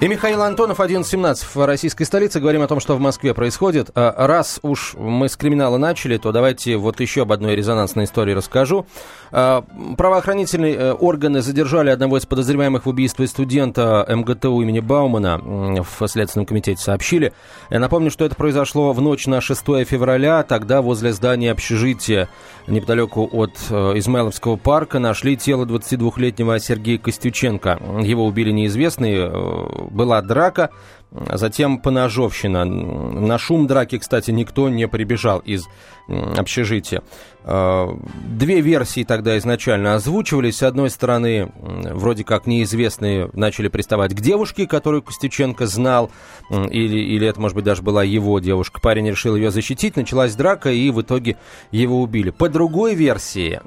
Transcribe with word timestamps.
И 0.00 0.06
Михаил 0.06 0.42
Антонов, 0.42 0.78
11.17 0.78 1.44
в 1.54 1.66
российской 1.66 2.04
столице. 2.04 2.38
Говорим 2.38 2.62
о 2.62 2.68
том, 2.68 2.78
что 2.78 2.94
в 2.94 3.00
Москве 3.00 3.34
происходит. 3.34 3.90
А, 3.96 4.28
раз 4.28 4.60
уж 4.62 4.94
мы 4.94 5.28
с 5.28 5.36
криминала 5.36 5.76
начали, 5.76 6.18
то 6.18 6.30
давайте 6.30 6.76
вот 6.76 7.00
еще 7.00 7.22
об 7.22 7.32
одной 7.32 7.56
резонансной 7.56 8.04
истории 8.04 8.30
расскажу. 8.30 8.86
А, 9.32 9.64
правоохранительные 9.96 10.74
э, 10.76 10.92
органы 10.92 11.42
задержали 11.42 11.90
одного 11.90 12.16
из 12.18 12.26
подозреваемых 12.26 12.86
в 12.86 12.88
убийстве 12.88 13.26
студента 13.26 14.06
МГТУ 14.08 14.62
имени 14.62 14.78
Баумана. 14.78 15.82
В 15.82 16.06
Следственном 16.06 16.46
комитете 16.46 16.80
сообщили. 16.80 17.32
Я 17.68 17.80
напомню, 17.80 18.12
что 18.12 18.24
это 18.24 18.36
произошло 18.36 18.92
в 18.92 19.00
ночь 19.00 19.26
на 19.26 19.40
6 19.40 19.84
февраля. 19.84 20.44
Тогда 20.44 20.80
возле 20.80 21.12
здания 21.12 21.50
общежития 21.50 22.28
неподалеку 22.68 23.28
от 23.32 23.56
э, 23.68 23.98
Измайловского 23.98 24.54
парка 24.54 25.00
нашли 25.00 25.36
тело 25.36 25.64
22-летнего 25.64 26.60
Сергея 26.60 26.98
Костюченко. 26.98 27.80
Его 28.02 28.26
убили 28.26 28.52
неизвестные 28.52 29.28
э, 29.28 29.87
была 29.90 30.22
драка, 30.22 30.70
затем 31.10 31.78
поножовщина. 31.78 32.64
На 32.64 33.38
шум 33.38 33.66
драки, 33.66 33.98
кстати, 33.98 34.30
никто 34.30 34.68
не 34.68 34.86
прибежал 34.88 35.38
из 35.38 35.66
общежития. 36.08 37.02
А, 37.44 37.88
две 38.28 38.60
версии 38.60 39.04
тогда 39.04 39.36
изначально 39.38 39.94
озвучивались. 39.94 40.58
С 40.58 40.62
одной 40.62 40.90
стороны, 40.90 41.50
вроде 41.56 42.24
как 42.24 42.46
неизвестные 42.46 43.30
начали 43.32 43.68
приставать 43.68 44.14
к 44.14 44.20
девушке, 44.20 44.66
которую 44.66 45.02
Костюченко 45.02 45.66
знал, 45.66 46.10
или, 46.50 46.98
или 46.98 47.26
это, 47.26 47.40
может 47.40 47.54
быть, 47.54 47.64
даже 47.64 47.82
была 47.82 48.04
его 48.04 48.38
девушка. 48.38 48.80
Парень 48.80 49.08
решил 49.08 49.36
ее 49.36 49.50
защитить, 49.50 49.96
началась 49.96 50.34
драка, 50.34 50.70
и 50.70 50.90
в 50.90 51.00
итоге 51.00 51.36
его 51.70 52.02
убили. 52.02 52.30
По 52.30 52.48
другой 52.48 52.94
версии, 52.94 53.60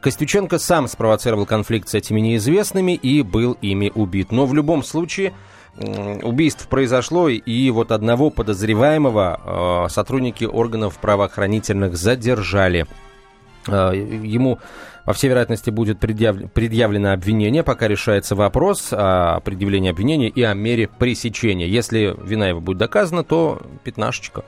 Костюченко 0.00 0.58
сам 0.58 0.88
спровоцировал 0.88 1.46
конфликт 1.46 1.88
с 1.88 1.94
этими 1.94 2.20
неизвестными 2.20 2.92
и 2.92 3.22
был 3.22 3.56
ими 3.60 3.90
убит. 3.94 4.32
Но 4.32 4.46
в 4.46 4.54
любом 4.54 4.82
случае 4.82 5.32
убийств 5.76 6.68
произошло, 6.68 7.28
и 7.28 7.70
вот 7.70 7.90
одного 7.90 8.30
подозреваемого 8.30 9.86
э, 9.86 9.90
сотрудники 9.90 10.44
органов 10.44 10.98
правоохранительных 10.98 11.96
задержали. 11.96 12.86
Э, 13.66 13.92
ему, 13.94 14.60
по 15.04 15.12
всей 15.12 15.28
вероятности, 15.28 15.70
будет 15.70 15.98
предъявлено, 15.98 16.48
предъявлено 16.48 17.12
обвинение, 17.12 17.62
пока 17.62 17.88
решается 17.88 18.36
вопрос 18.36 18.88
о 18.92 19.40
предъявлении 19.40 19.90
обвинения 19.90 20.28
и 20.28 20.42
о 20.42 20.54
мере 20.54 20.86
пресечения. 20.88 21.66
Если 21.66 22.14
вина 22.24 22.48
его 22.48 22.60
будет 22.60 22.78
доказана, 22.78 23.24
то 23.24 23.60
пятнашечка. 23.82 24.44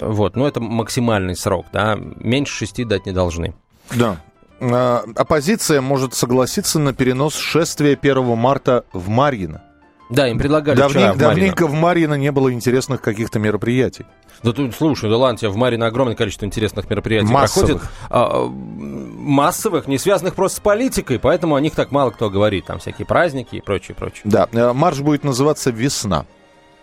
Вот, 0.00 0.36
но 0.36 0.48
это 0.48 0.60
максимальный 0.60 1.36
срок, 1.36 1.66
да, 1.72 1.96
меньше 1.96 2.54
шести 2.54 2.84
дать 2.84 3.04
не 3.04 3.12
должны. 3.12 3.54
Да. 3.94 4.16
Оппозиция 4.60 5.80
может 5.80 6.14
согласиться 6.14 6.78
на 6.78 6.94
перенос 6.94 7.36
шествия 7.36 7.98
1 8.00 8.36
марта 8.36 8.84
в 8.92 9.08
Марьино. 9.08 9.62
Да, 10.10 10.28
им 10.28 10.38
предлагали 10.38 10.76
Давненько, 10.76 10.98
вчера 10.98 11.12
в 11.14 11.18
давненько 11.18 11.66
в 11.66 11.74
Марьино 11.74 12.14
не 12.14 12.32
было 12.32 12.52
интересных 12.52 13.00
каких-то 13.02 13.38
мероприятий. 13.38 14.06
Да 14.42 14.52
тут, 14.52 14.74
слушай, 14.74 15.10
да 15.10 15.16
ладно, 15.16 15.38
тебе 15.38 15.50
в 15.50 15.56
Марино 15.56 15.86
огромное 15.86 16.14
количество 16.14 16.46
интересных 16.46 16.88
мероприятий 16.88 17.32
массовых. 17.32 17.80
проходит. 17.80 17.90
А, 18.08 18.46
массовых, 18.46 19.88
не 19.88 19.98
связанных 19.98 20.34
просто 20.34 20.58
с 20.58 20.60
политикой, 20.60 21.18
поэтому 21.18 21.56
о 21.56 21.60
них 21.60 21.74
так 21.74 21.90
мало 21.90 22.10
кто 22.10 22.30
говорит. 22.30 22.66
Там 22.66 22.78
всякие 22.78 23.06
праздники 23.06 23.56
и 23.56 23.60
прочее, 23.60 23.94
прочее. 23.96 24.22
Да, 24.24 24.48
э, 24.52 24.72
марш 24.72 25.00
будет 25.00 25.24
называться 25.24 25.70
«Весна». 25.70 26.24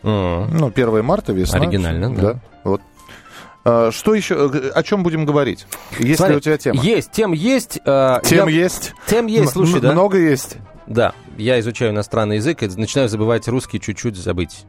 Mm. 0.04 0.50
Ну, 0.52 0.68
1 0.68 1.04
марта, 1.04 1.34
весна. 1.34 1.60
Оригинально, 1.60 2.14
да. 2.14 2.22
да. 2.22 2.40
Вот. 2.64 2.82
А, 3.64 3.90
что 3.92 4.14
еще? 4.14 4.52
О 4.74 4.84
чем 4.84 5.02
будем 5.04 5.26
говорить? 5.26 5.66
Есть 5.98 6.18
Смотри, 6.18 6.34
ли 6.34 6.38
у 6.38 6.42
тебя 6.42 6.58
тема? 6.58 6.84
Есть, 6.84 7.12
тем 7.12 7.32
есть. 7.32 7.80
Э, 7.86 8.20
тем 8.24 8.48
я... 8.48 8.64
есть. 8.64 8.94
Тем 9.08 9.28
есть, 9.28 9.54
слушай, 9.54 9.76
М- 9.76 9.82
да? 9.82 9.92
Много 9.94 10.20
есть. 10.20 10.58
Да, 10.88 11.14
я 11.38 11.60
изучаю 11.60 11.92
иностранный 11.92 12.38
язык 12.38 12.64
и 12.64 12.68
начинаю 12.68 13.10
забывать 13.10 13.48
русский 13.48 13.80
чуть-чуть 13.80 14.16
забыть. 14.16 14.66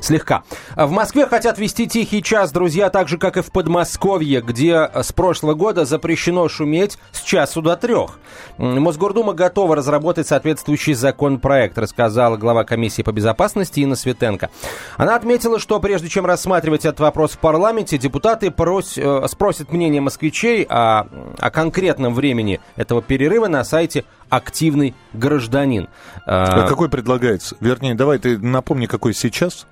Слегка. 0.00 0.42
В 0.76 0.90
Москве 0.90 1.26
хотят 1.26 1.58
вести 1.58 1.86
тихий 1.86 2.22
час, 2.22 2.52
друзья, 2.52 2.90
так 2.90 3.08
же, 3.08 3.18
как 3.18 3.36
и 3.36 3.42
в 3.42 3.50
Подмосковье, 3.50 4.40
где 4.40 4.90
с 4.94 5.12
прошлого 5.12 5.54
года 5.54 5.84
запрещено 5.84 6.48
шуметь 6.48 6.98
с 7.12 7.22
часу 7.22 7.62
до 7.62 7.76
трех. 7.76 8.18
Мосгордума 8.58 9.32
готова 9.32 9.76
разработать 9.76 10.28
соответствующий 10.28 10.94
законопроект, 10.94 11.78
рассказала 11.78 12.36
глава 12.36 12.64
комиссии 12.64 13.02
по 13.02 13.12
безопасности 13.12 13.80
Инна 13.80 13.96
Светенко. 13.96 14.50
Она 14.96 15.16
отметила, 15.16 15.58
что 15.58 15.80
прежде 15.80 16.08
чем 16.08 16.26
рассматривать 16.26 16.84
этот 16.84 17.00
вопрос 17.00 17.32
в 17.32 17.38
парламенте, 17.38 17.98
депутаты 17.98 18.50
прос, 18.50 18.96
э, 18.96 19.26
спросят 19.28 19.72
мнение 19.72 20.00
москвичей 20.00 20.64
о, 20.68 21.06
о 21.38 21.50
конкретном 21.50 22.14
времени 22.14 22.60
этого 22.76 23.02
перерыва 23.02 23.48
на 23.48 23.64
сайте 23.64 24.04
«Активный 24.28 24.94
гражданин». 25.12 25.88
А 26.26 26.66
какой 26.68 26.88
предлагается? 26.88 27.56
Вернее, 27.60 27.94
давай 27.94 28.18
ты 28.18 28.38
напомни, 28.38 28.86
какой 28.86 29.14
сейчас. 29.14 29.66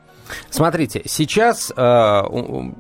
Смотрите, 0.51 1.03
сейчас, 1.07 1.73
э, 1.75 2.23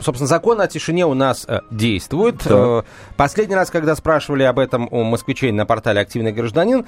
собственно, 0.00 0.26
закон 0.26 0.60
о 0.60 0.66
тишине 0.66 1.06
у 1.06 1.14
нас 1.14 1.44
э, 1.46 1.60
действует. 1.70 2.42
Да. 2.44 2.54
Э, 2.54 2.82
последний 3.16 3.54
раз, 3.54 3.70
когда 3.70 3.94
спрашивали 3.96 4.42
об 4.42 4.58
этом 4.58 4.88
у 4.90 5.02
москвичей 5.04 5.52
на 5.52 5.66
портале 5.66 6.00
«Активный 6.00 6.32
гражданин», 6.32 6.86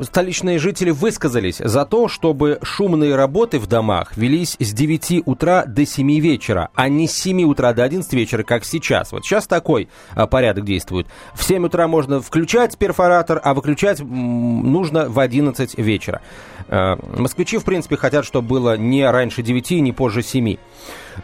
столичные 0.00 0.58
жители 0.58 0.90
высказались 0.90 1.58
за 1.58 1.84
то, 1.84 2.08
чтобы 2.08 2.58
шумные 2.62 3.14
работы 3.14 3.58
в 3.58 3.66
домах 3.66 4.16
велись 4.16 4.56
с 4.58 4.72
9 4.72 5.22
утра 5.26 5.64
до 5.66 5.84
7 5.84 6.20
вечера, 6.20 6.70
а 6.74 6.88
не 6.88 7.06
с 7.06 7.12
7 7.12 7.42
утра 7.44 7.72
до 7.72 7.84
11 7.84 8.12
вечера, 8.14 8.42
как 8.42 8.64
сейчас. 8.64 9.12
Вот 9.12 9.24
сейчас 9.24 9.46
такой 9.46 9.88
порядок 10.30 10.64
действует. 10.64 11.06
В 11.34 11.44
7 11.44 11.66
утра 11.66 11.86
можно 11.86 12.20
включать 12.20 12.78
перфоратор, 12.78 13.40
а 13.42 13.54
выключать 13.54 14.00
нужно 14.00 15.08
в 15.08 15.18
11 15.18 15.78
вечера. 15.78 16.22
Москвичи, 16.68 17.58
в 17.58 17.64
принципе, 17.64 17.96
хотят, 17.96 18.24
чтобы 18.24 18.48
было 18.48 18.65
не 18.74 19.08
раньше 19.08 19.42
9 19.42 19.72
и 19.72 19.80
не 19.80 19.92
позже 19.92 20.22
7. 20.22 20.56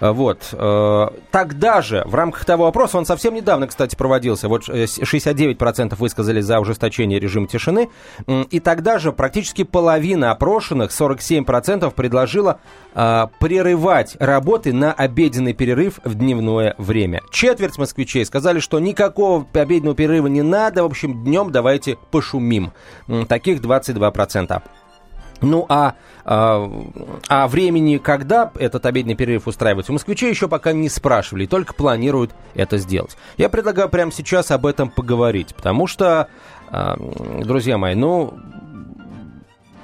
Э, 0.01 0.13
вот. 0.13 0.49
Э, 0.53 1.09
тогда 1.31 1.83
же, 1.83 2.03
в 2.07 2.15
рамках 2.15 2.45
того 2.45 2.67
опроса, 2.67 2.99
он 2.99 3.07
совсем 3.07 3.35
недавно, 3.35 3.67
кстати, 3.67 3.97
проводился, 3.97 4.49
вот 4.49 4.69
69% 4.69 5.97
высказали 5.97 6.41
за 6.41 6.61
ужесточение 6.61 7.19
режима 7.19 7.47
тишины, 7.47 7.91
и 8.27 8.61
тогда 8.61 8.99
же 8.99 9.13
практически 9.13 9.65
половина 9.65 10.31
опрошенных, 10.31 10.91
47%, 10.91 11.91
предложила 11.93 12.61
э, 12.95 13.27
прерывать 13.39 14.17
работы 14.19 14.73
на 14.73 14.93
обеденный 14.93 15.53
перерыв 15.53 16.01
в 16.05 16.15
дневное 16.15 16.75
время. 16.79 17.23
Четверть 17.31 17.79
москвичей 17.79 18.25
сказали, 18.25 18.61
что 18.61 18.79
никакого 18.79 19.47
обеденного 19.53 19.95
перерыва 19.95 20.27
не 20.27 20.43
надо, 20.43 20.83
в 20.83 20.87
общем, 20.87 21.25
днем 21.25 21.51
давайте 21.51 21.97
пошумим. 22.11 22.73
Таких 23.29 23.61
22%. 23.61 24.63
Ну 25.43 25.67
а, 25.69 25.95
а, 26.25 26.71
а 27.29 27.49
времени, 27.49 27.99
когда 27.99 28.51
этот 28.59 28.87
обеденный 28.87 29.15
перерыв 29.15 29.47
устраивать, 29.47 29.91
у 29.91 29.93
москвичей 29.93 30.31
еще 30.31 30.49
пока 30.49 30.73
не 30.73 30.89
спрашивали, 30.89 31.47
только 31.47 31.75
планируют 31.75 32.33
это 32.55 32.79
сделать. 32.79 33.17
Я 33.37 33.49
предлагаю 33.49 33.89
прямо 33.89 34.13
сейчас 34.13 34.51
об 34.51 34.67
этом 34.67 34.89
поговорить, 34.89 35.55
потому 35.55 35.87
что, 35.87 36.29
а, 36.71 36.97
друзья 37.43 37.77
мои, 37.79 37.95
ну, 37.95 38.39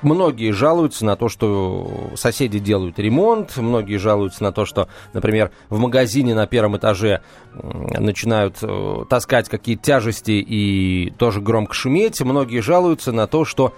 Многие 0.02 0.52
жалуются 0.52 1.04
на 1.04 1.16
то, 1.16 1.28
что 1.28 2.10
соседи 2.14 2.58
делают 2.58 2.98
ремонт, 2.98 3.56
многие 3.56 3.96
жалуются 3.96 4.42
на 4.42 4.52
то, 4.52 4.64
что, 4.64 4.88
например, 5.12 5.50
в 5.68 5.78
магазине 5.78 6.34
на 6.34 6.46
первом 6.46 6.76
этаже 6.76 7.22
начинают 7.54 8.58
э, 8.62 9.04
таскать 9.08 9.48
какие-то 9.48 9.82
тяжести 9.82 10.32
и 10.32 11.10
тоже 11.18 11.40
громко 11.40 11.74
шуметь, 11.74 12.20
многие 12.20 12.60
жалуются 12.60 13.12
на 13.12 13.26
то, 13.26 13.44
что 13.44 13.74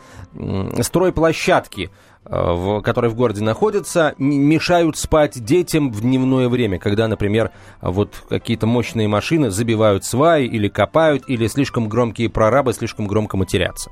стройплощадки 0.81 1.91
Э, 1.91 2.10
в, 2.25 2.81
которые 2.83 3.11
в 3.11 3.15
городе 3.15 3.43
находятся, 3.43 4.15
мешают 4.19 4.97
спать 4.97 5.43
детям 5.43 5.91
в 5.91 6.03
дневное 6.03 6.49
время, 6.49 6.79
когда, 6.79 7.09
например, 7.09 7.51
вот 7.81 8.15
какие-то 8.29 8.67
мощные 8.67 9.09
машины 9.09 9.51
забивают 9.51 10.05
сваи 10.05 10.45
или 10.45 10.69
копают, 10.69 11.25
или 11.29 11.47
слишком 11.47 11.89
громкие 11.89 12.29
прорабы 12.29 12.73
слишком 12.73 13.07
громко 13.07 13.37
матерятся. 13.37 13.91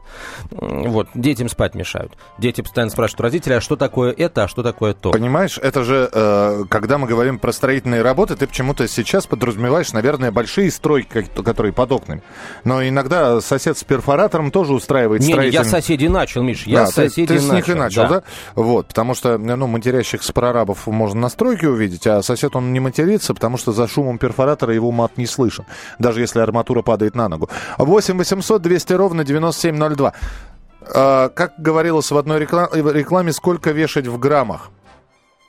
Вот, 0.50 1.08
детям 1.14 1.48
спать 1.48 1.74
мешают. 1.74 2.12
Дети 2.38 2.60
постоянно 2.60 2.90
спрашивают 2.90 3.22
родителей, 3.22 3.56
а 3.56 3.60
что 3.60 3.76
такое 3.76 4.12
это, 4.12 4.44
а 4.44 4.48
что 4.48 4.62
такое 4.62 4.92
то. 4.92 5.10
Понимаешь, 5.10 5.58
это 5.58 5.82
же, 5.82 6.08
э, 6.12 6.64
когда 6.68 6.98
мы 6.98 7.06
говорим 7.06 7.38
про 7.38 7.52
строительные 7.52 8.02
работы, 8.02 8.36
ты 8.36 8.46
почему-то 8.46 8.86
сейчас 8.88 9.26
подразумеваешь, 9.26 9.92
наверное, 9.92 10.30
большие 10.30 10.70
стройки, 10.70 11.26
которые 11.42 11.72
под 11.72 11.92
окнами. 11.92 12.22
Но 12.64 12.86
иногда 12.86 13.40
сосед 13.40 13.78
с 13.78 13.84
перфоратором 13.84 14.50
тоже 14.50 14.74
устраивает 14.74 15.22
не, 15.22 15.32
строительные... 15.32 15.62
Не, 15.62 15.68
я 15.68 15.70
соседей 15.70 16.08
начал, 16.08 16.42
Миш, 16.42 16.64
я 16.66 16.80
да, 16.80 16.86
соседей 16.88 17.26
ты, 17.26 17.38
ты 17.38 17.40
начал. 17.40 17.48
с 17.48 17.52
них 17.52 17.68
и 17.68 17.74
начал, 17.74 18.02
да? 18.02 18.08
да? 18.08 18.17
Вот, 18.54 18.88
потому 18.88 19.14
что, 19.14 19.38
ну, 19.38 19.66
матерящихся 19.66 20.32
прорабов 20.32 20.86
можно 20.86 21.20
на 21.20 21.28
стройке 21.28 21.68
увидеть, 21.68 22.06
а 22.06 22.22
сосед, 22.22 22.56
он 22.56 22.72
не 22.72 22.80
матерится, 22.80 23.34
потому 23.34 23.58
что 23.58 23.72
за 23.72 23.88
шумом 23.88 24.18
перфоратора 24.18 24.74
его 24.74 24.90
мат 24.90 25.16
не 25.16 25.26
слышен, 25.26 25.64
даже 25.98 26.20
если 26.20 26.40
арматура 26.40 26.82
падает 26.82 27.14
на 27.14 27.28
ногу. 27.28 27.48
8 27.78 28.16
800 28.16 28.62
200 28.62 28.92
ровно 28.94 29.24
9702. 29.24 30.12
А, 30.94 31.28
как 31.28 31.54
говорилось 31.58 32.10
в 32.10 32.16
одной 32.16 32.40
рекламе, 32.40 33.32
сколько 33.32 33.70
вешать 33.70 34.06
в 34.06 34.18
граммах? 34.18 34.70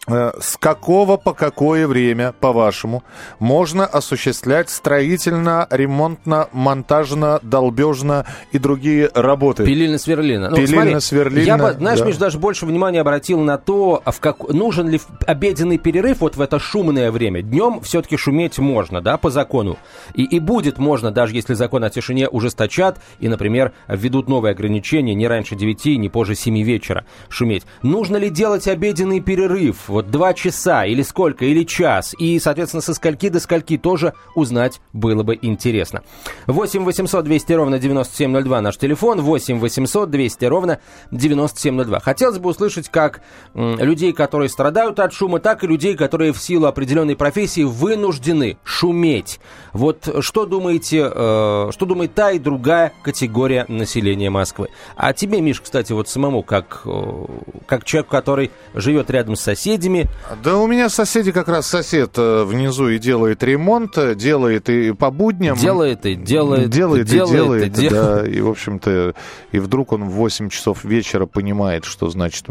Э, 0.10 0.32
с 0.40 0.58
какого 0.58 1.18
по 1.18 1.34
какое 1.34 1.88
время, 1.88 2.34
по-вашему, 2.40 3.04
можно 3.40 3.86
осуществлять 3.86 4.70
строительно, 4.70 5.68
ремонтно, 5.70 6.50
монтажно, 6.52 7.40
долбежно 7.44 8.26
и 8.52 8.58
другие 8.58 9.10
работы? 9.14 9.66
Пилильно-сверлильно. 9.66 10.50
Ну, 10.50 10.58
Пилильно-сверлильно. 10.58 11.46
Я 11.46 11.58
бы, 11.58 11.74
знаешь, 11.74 12.00
да. 12.00 12.06
Миш, 12.06 12.18
даже 12.18 12.40
больше 12.40 12.66
внимания 12.66 13.02
обратил 13.02 13.40
на 13.42 13.58
то, 13.58 14.02
в 14.06 14.20
как, 14.20 14.50
нужен 14.50 14.90
ли 14.90 15.00
обеденный 15.28 15.78
перерыв 15.78 16.22
вот 16.22 16.36
в 16.36 16.42
это 16.42 16.60
шумное 16.60 17.12
время. 17.12 17.42
Днем 17.42 17.82
все-таки 17.82 18.18
шуметь 18.18 18.58
можно, 18.60 19.02
да, 19.02 19.18
по 19.18 19.30
закону. 19.30 19.78
И, 20.16 20.24
и 20.24 20.40
будет 20.40 20.78
можно, 20.78 21.12
даже 21.12 21.36
если 21.36 21.54
закон 21.54 21.84
о 21.84 21.90
тишине 21.90 22.28
ужесточат 22.28 23.00
и, 23.20 23.28
например, 23.28 23.74
введут 23.88 24.28
новые 24.28 24.52
ограничения 24.52 25.14
не 25.14 25.28
раньше 25.28 25.56
9, 25.56 25.98
не 25.98 26.10
позже 26.10 26.36
7 26.36 26.62
вечера 26.64 27.06
шуметь. 27.30 27.64
Нужно 27.84 28.18
ли 28.18 28.30
делать 28.30 28.68
обеденный 28.68 29.20
перерыв? 29.20 29.90
Вот 30.00 30.12
два 30.12 30.34
часа 30.34 30.86
или 30.86 31.02
сколько, 31.02 31.44
или 31.44 31.66
час, 31.66 32.16
и, 32.18 32.40
соответственно, 32.40 32.82
со 32.82 32.94
скольки 32.94 33.28
до 33.28 33.42
скольки 33.42 33.78
тоже 33.78 34.14
узнать 34.34 34.80
было 34.94 35.24
бы 35.24 35.38
интересно. 35.42 36.04
8 36.48 36.86
800 36.86 37.26
200 37.26 37.54
ровно 37.54 37.80
9702 37.80 38.62
наш 38.62 38.78
телефон, 38.78 39.20
8 39.20 39.60
800 39.60 40.10
200 40.10 40.46
ровно 40.46 40.80
9702. 41.12 42.00
Хотелось 42.00 42.40
бы 42.40 42.50
услышать 42.50 42.88
как 42.88 43.22
людей, 43.54 44.14
которые 44.14 44.48
страдают 44.48 45.02
от 45.02 45.12
шума, 45.12 45.40
так 45.40 45.66
и 45.66 45.68
людей, 45.68 45.98
которые 45.98 46.32
в 46.32 46.40
силу 46.40 46.68
определенной 46.68 47.18
профессии 47.18 47.64
вынуждены 47.64 48.58
шуметь. 48.64 49.42
Вот 49.74 50.08
что 50.22 50.46
думаете, 50.46 51.12
э, 51.14 51.72
что 51.72 51.86
думает 51.86 52.14
та 52.14 52.32
и 52.32 52.40
другая 52.40 52.94
категория 53.04 53.66
населения 53.68 54.30
Москвы? 54.30 54.70
А 54.96 55.12
тебе, 55.12 55.42
Миш, 55.42 55.60
кстати, 55.60 55.92
вот 55.92 56.08
самому, 56.08 56.42
как, 56.42 56.84
э, 56.86 57.26
как 57.68 57.84
человек, 57.84 58.10
который 58.10 58.52
живет 58.74 59.10
рядом 59.10 59.36
с 59.36 59.42
соседями, 59.42 59.89
соседями? 59.90 60.10
Да 60.44 60.58
у 60.58 60.68
меня 60.68 60.90
соседи 60.90 61.32
как 61.32 61.48
раз 61.48 61.68
сосед 61.68 62.12
э, 62.18 62.44
внизу 62.44 62.90
и 62.90 63.00
делает 63.00 63.44
ремонт, 63.44 63.98
э, 63.98 64.16
делает 64.16 64.70
и 64.70 64.94
по 64.94 65.12
будням. 65.12 65.58
Делает 65.58 66.06
и 66.06 66.16
делает. 66.16 66.70
Делает 66.70 67.08
и 67.08 67.12
делает, 67.12 67.32
делает, 67.32 67.78
и 67.78 67.82
делает. 67.82 68.24
да. 68.24 68.28
И, 68.28 68.42
в 68.42 68.50
общем-то, 68.50 69.14
и 69.52 69.60
вдруг 69.60 69.92
он 69.92 70.06
в 70.06 70.12
8 70.12 70.50
часов 70.50 70.84
вечера 70.84 71.26
понимает, 71.26 71.86
что, 71.86 72.10
значит, 72.10 72.46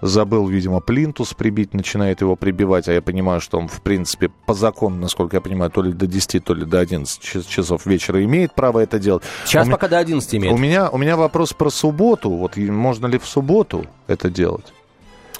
забыл, 0.00 0.46
видимо, 0.46 0.80
плинтус 0.80 1.34
прибить, 1.34 1.74
начинает 1.74 2.20
его 2.20 2.36
прибивать, 2.36 2.88
а 2.88 2.92
я 2.92 3.02
понимаю, 3.02 3.40
что 3.40 3.58
он, 3.58 3.68
в 3.68 3.80
принципе, 3.82 4.30
по 4.46 4.54
закону, 4.54 4.96
насколько 4.96 5.36
я 5.36 5.40
понимаю, 5.40 5.70
то 5.70 5.82
ли 5.82 5.92
до 5.92 6.06
10, 6.06 6.44
то 6.44 6.54
ли 6.54 6.64
до 6.64 6.80
11 6.80 7.48
часов 7.48 7.86
вечера 7.86 8.22
имеет 8.24 8.54
право 8.54 8.80
это 8.80 8.98
делать. 8.98 9.22
Сейчас 9.44 9.66
у 9.66 9.70
пока 9.70 9.86
меня, 9.86 9.96
до 9.96 10.00
11 10.00 10.34
имеет. 10.34 10.54
У 10.54 10.58
меня, 10.58 10.88
у 10.90 10.98
меня 10.98 11.16
вопрос 11.16 11.52
про 11.52 11.70
субботу. 11.70 12.30
Вот 12.30 12.56
можно 12.56 13.06
ли 13.06 13.18
в 13.18 13.26
субботу 13.26 13.86
это 14.06 14.30
делать? 14.30 14.72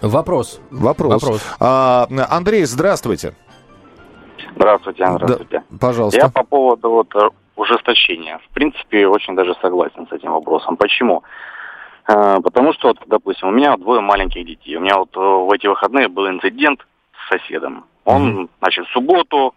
Вопрос. 0.03 0.61
Вопрос. 0.71 1.23
Вопрос. 1.23 1.57
А, 1.61 2.07
Андрей, 2.31 2.65
здравствуйте. 2.65 3.35
Здравствуйте, 4.57 5.07
здравствуйте. 5.07 5.63
Да, 5.71 5.79
пожалуйста. 5.81 6.19
Я 6.19 6.29
по 6.29 6.45
поводу 6.45 6.91
вот 6.91 7.15
э, 7.17 7.29
ужесточения. 7.57 8.39
В 8.39 8.55
принципе, 8.55 9.07
очень 9.07 9.35
даже 9.35 9.55
согласен 9.61 10.07
с 10.09 10.13
этим 10.13 10.33
вопросом. 10.33 10.77
Почему? 10.77 11.25
Э, 12.07 12.39
потому 12.43 12.73
что, 12.75 12.89
вот, 12.89 12.99
допустим, 13.07 13.49
у 13.49 13.51
меня 13.51 13.77
двое 13.77 14.01
маленьких 14.01 14.47
детей. 14.47 14.77
У 14.77 14.81
меня 14.81 14.99
вот 14.99 15.11
э, 15.17 15.21
в 15.21 15.51
эти 15.53 15.67
выходные 15.67 16.09
был 16.09 16.29
инцидент 16.29 16.87
с 17.13 17.33
соседом. 17.33 17.87
Он, 18.05 18.45
mm-hmm. 18.45 18.49
значит, 18.61 18.87
в 18.87 18.93
субботу 18.93 19.55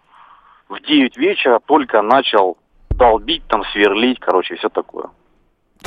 в 0.69 0.80
9 0.80 1.18
вечера 1.18 1.60
только 1.66 2.01
начал 2.01 2.57
долбить, 2.90 3.45
там, 3.48 3.63
сверлить, 3.66 4.19
короче, 4.19 4.56
все 4.56 4.69
такое. 4.69 5.10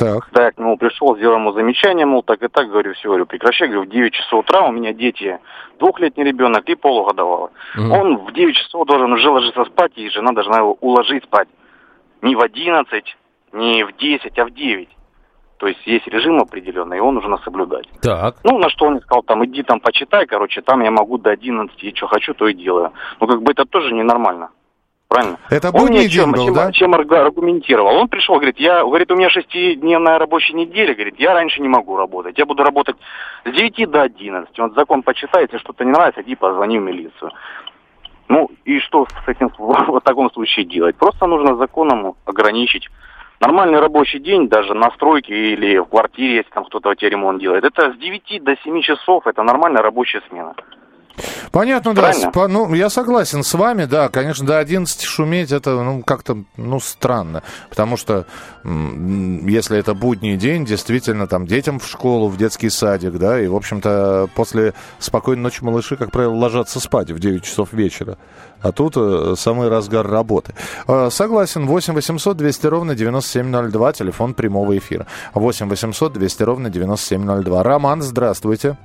Так. 0.01 0.25
Когда 0.25 0.45
я 0.45 0.51
к 0.51 0.57
нему 0.57 0.77
пришел, 0.77 1.15
сделал 1.15 1.35
ему 1.35 1.51
замечание, 1.53 2.07
мол, 2.07 2.23
так 2.23 2.41
и 2.41 2.47
так, 2.47 2.69
говорю, 2.69 2.93
все, 2.93 3.07
говорю, 3.07 3.27
прекращай, 3.27 3.67
говорю, 3.67 3.87
в 3.87 3.91
9 3.91 4.13
часов 4.13 4.39
утра 4.39 4.67
у 4.67 4.71
меня 4.71 4.93
дети, 4.93 5.39
двухлетний 5.77 6.23
ребенок 6.23 6.67
и 6.67 6.73
полугодовалый. 6.73 7.51
Угу. 7.77 7.93
Он 7.93 8.17
в 8.17 8.33
9 8.33 8.55
часов 8.55 8.87
должен 8.87 9.13
уже 9.13 9.29
ложиться 9.29 9.63
спать, 9.65 9.91
и 9.97 10.09
жена 10.09 10.31
должна 10.31 10.57
его 10.57 10.75
уложить 10.81 11.23
спать. 11.25 11.47
Не 12.23 12.35
в 12.35 12.41
11, 12.41 13.15
не 13.53 13.83
в 13.83 13.95
10, 13.95 14.39
а 14.39 14.45
в 14.45 14.51
9. 14.51 14.89
То 15.57 15.67
есть 15.67 15.85
есть 15.85 16.07
режим 16.07 16.39
определенный, 16.39 16.99
он 16.99 17.13
нужно 17.13 17.37
соблюдать. 17.43 17.87
Так. 18.01 18.37
Ну, 18.43 18.57
на 18.57 18.69
что 18.69 18.85
он 18.85 18.99
сказал, 19.01 19.21
там, 19.21 19.45
иди 19.45 19.61
там 19.61 19.79
почитай, 19.79 20.25
короче, 20.25 20.61
там 20.61 20.81
я 20.81 20.89
могу 20.89 21.19
до 21.19 21.29
11, 21.29 21.83
и 21.83 21.93
что 21.95 22.07
хочу, 22.07 22.33
то 22.33 22.47
и 22.47 22.55
делаю. 22.55 22.91
Ну, 23.19 23.27
как 23.27 23.43
бы 23.43 23.51
это 23.51 23.65
тоже 23.65 23.93
ненормально 23.93 24.49
правильно? 25.11 25.37
Это 25.49 25.71
будний 25.71 26.07
день 26.07 26.09
чем, 26.09 26.31
был, 26.31 26.45
чем, 26.45 26.53
да? 26.53 26.71
Чем 26.71 26.95
аргументировал? 26.95 27.95
Он 27.97 28.07
пришел, 28.07 28.35
говорит, 28.35 28.57
я, 28.59 28.83
говорит, 28.83 29.11
у 29.11 29.15
меня 29.15 29.29
шестидневная 29.29 30.17
рабочая 30.17 30.53
неделя, 30.53 30.93
говорит, 30.93 31.19
я 31.19 31.33
раньше 31.33 31.61
не 31.61 31.67
могу 31.67 31.97
работать, 31.97 32.37
я 32.37 32.45
буду 32.45 32.63
работать 32.63 32.95
с 33.45 33.51
9 33.51 33.91
до 33.91 34.03
11. 34.03 34.57
Он 34.59 34.73
закон 34.73 35.03
почитай, 35.03 35.43
если 35.43 35.57
что-то 35.57 35.83
не 35.83 35.91
нравится, 35.91 36.21
иди 36.21 36.35
позвони 36.35 36.79
в 36.79 36.83
милицию. 36.83 37.31
Ну, 38.29 38.49
и 38.63 38.79
что 38.79 39.05
с 39.25 39.27
этим 39.27 39.51
в 39.57 39.99
таком 40.01 40.31
случае 40.31 40.65
делать? 40.65 40.95
Просто 40.95 41.27
нужно 41.27 41.57
законом 41.57 42.15
ограничить 42.25 42.87
нормальный 43.41 43.79
рабочий 43.79 44.19
день, 44.19 44.47
даже 44.47 44.73
на 44.73 44.91
стройке 44.91 45.53
или 45.53 45.77
в 45.79 45.85
квартире, 45.85 46.37
если 46.37 46.51
там 46.51 46.63
кто-то 46.63 46.95
тебе 46.95 47.09
ремонт 47.09 47.41
делает, 47.41 47.65
это 47.65 47.91
с 47.91 47.97
9 47.97 48.43
до 48.43 48.55
7 48.63 48.81
часов, 48.81 49.27
это 49.27 49.43
нормальная 49.43 49.81
рабочая 49.81 50.21
смена. 50.29 50.55
Понятно, 51.51 51.93
да. 51.93 52.11
По, 52.33 52.47
ну, 52.47 52.73
я 52.73 52.89
согласен 52.89 53.43
с 53.43 53.53
вами, 53.53 53.85
да, 53.85 54.09
конечно, 54.09 54.45
до 54.45 54.59
11 54.59 55.01
шуметь 55.01 55.51
это, 55.51 55.81
ну, 55.81 56.01
как-то, 56.03 56.43
ну, 56.57 56.79
странно. 56.79 57.43
Потому 57.69 57.97
что, 57.97 58.25
если 58.63 59.77
это 59.77 59.93
будний 59.93 60.37
день, 60.37 60.65
действительно, 60.65 61.27
там, 61.27 61.45
детям 61.45 61.79
в 61.79 61.87
школу, 61.87 62.27
в 62.27 62.37
детский 62.37 62.69
садик, 62.69 63.13
да, 63.13 63.39
и, 63.39 63.47
в 63.47 63.55
общем-то, 63.55 64.29
после 64.35 64.73
спокойной 64.99 65.43
ночи 65.43 65.63
малыши, 65.63 65.95
как 65.97 66.11
правило, 66.11 66.33
ложатся 66.33 66.79
спать 66.79 67.11
в 67.11 67.19
9 67.19 67.43
часов 67.43 67.73
вечера. 67.73 68.17
А 68.61 68.71
тут 68.71 68.93
э, 68.95 69.33
самый 69.37 69.69
разгар 69.69 70.07
работы. 70.07 70.53
Э, 70.87 71.09
согласен, 71.11 71.65
8 71.65 71.93
800 71.93 72.37
200 72.37 72.67
ровно 72.67 72.95
9702, 72.95 73.93
телефон 73.93 74.33
прямого 74.33 74.77
эфира. 74.77 75.07
8 75.33 75.67
800 75.67 76.13
200 76.13 76.43
ровно 76.43 76.69
9702. 76.69 77.63
Роман, 77.63 78.01
здравствуйте. 78.01 78.77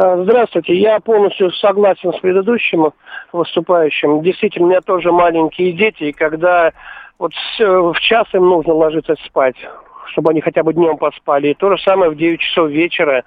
Э, 0.00 0.22
здравствуйте, 0.22 0.74
я 0.74 0.98
полностью 1.00 1.50
согласен 1.52 2.12
с 2.14 2.18
предыдущим 2.20 2.92
выступающим. 3.32 4.22
Действительно, 4.22 4.66
у 4.66 4.70
меня 4.70 4.80
тоже 4.80 5.12
маленькие 5.12 5.72
дети, 5.72 6.04
и 6.04 6.12
когда 6.12 6.72
вот 7.18 7.32
в 7.58 8.00
час 8.00 8.26
им 8.32 8.48
нужно 8.48 8.72
ложиться 8.72 9.14
спать, 9.26 9.56
чтобы 10.12 10.30
они 10.30 10.40
хотя 10.40 10.62
бы 10.62 10.72
днем 10.72 10.96
поспали. 10.96 11.48
И 11.48 11.54
то 11.54 11.76
же 11.76 11.82
самое 11.82 12.10
в 12.10 12.16
9 12.16 12.40
часов 12.40 12.70
вечера. 12.70 13.24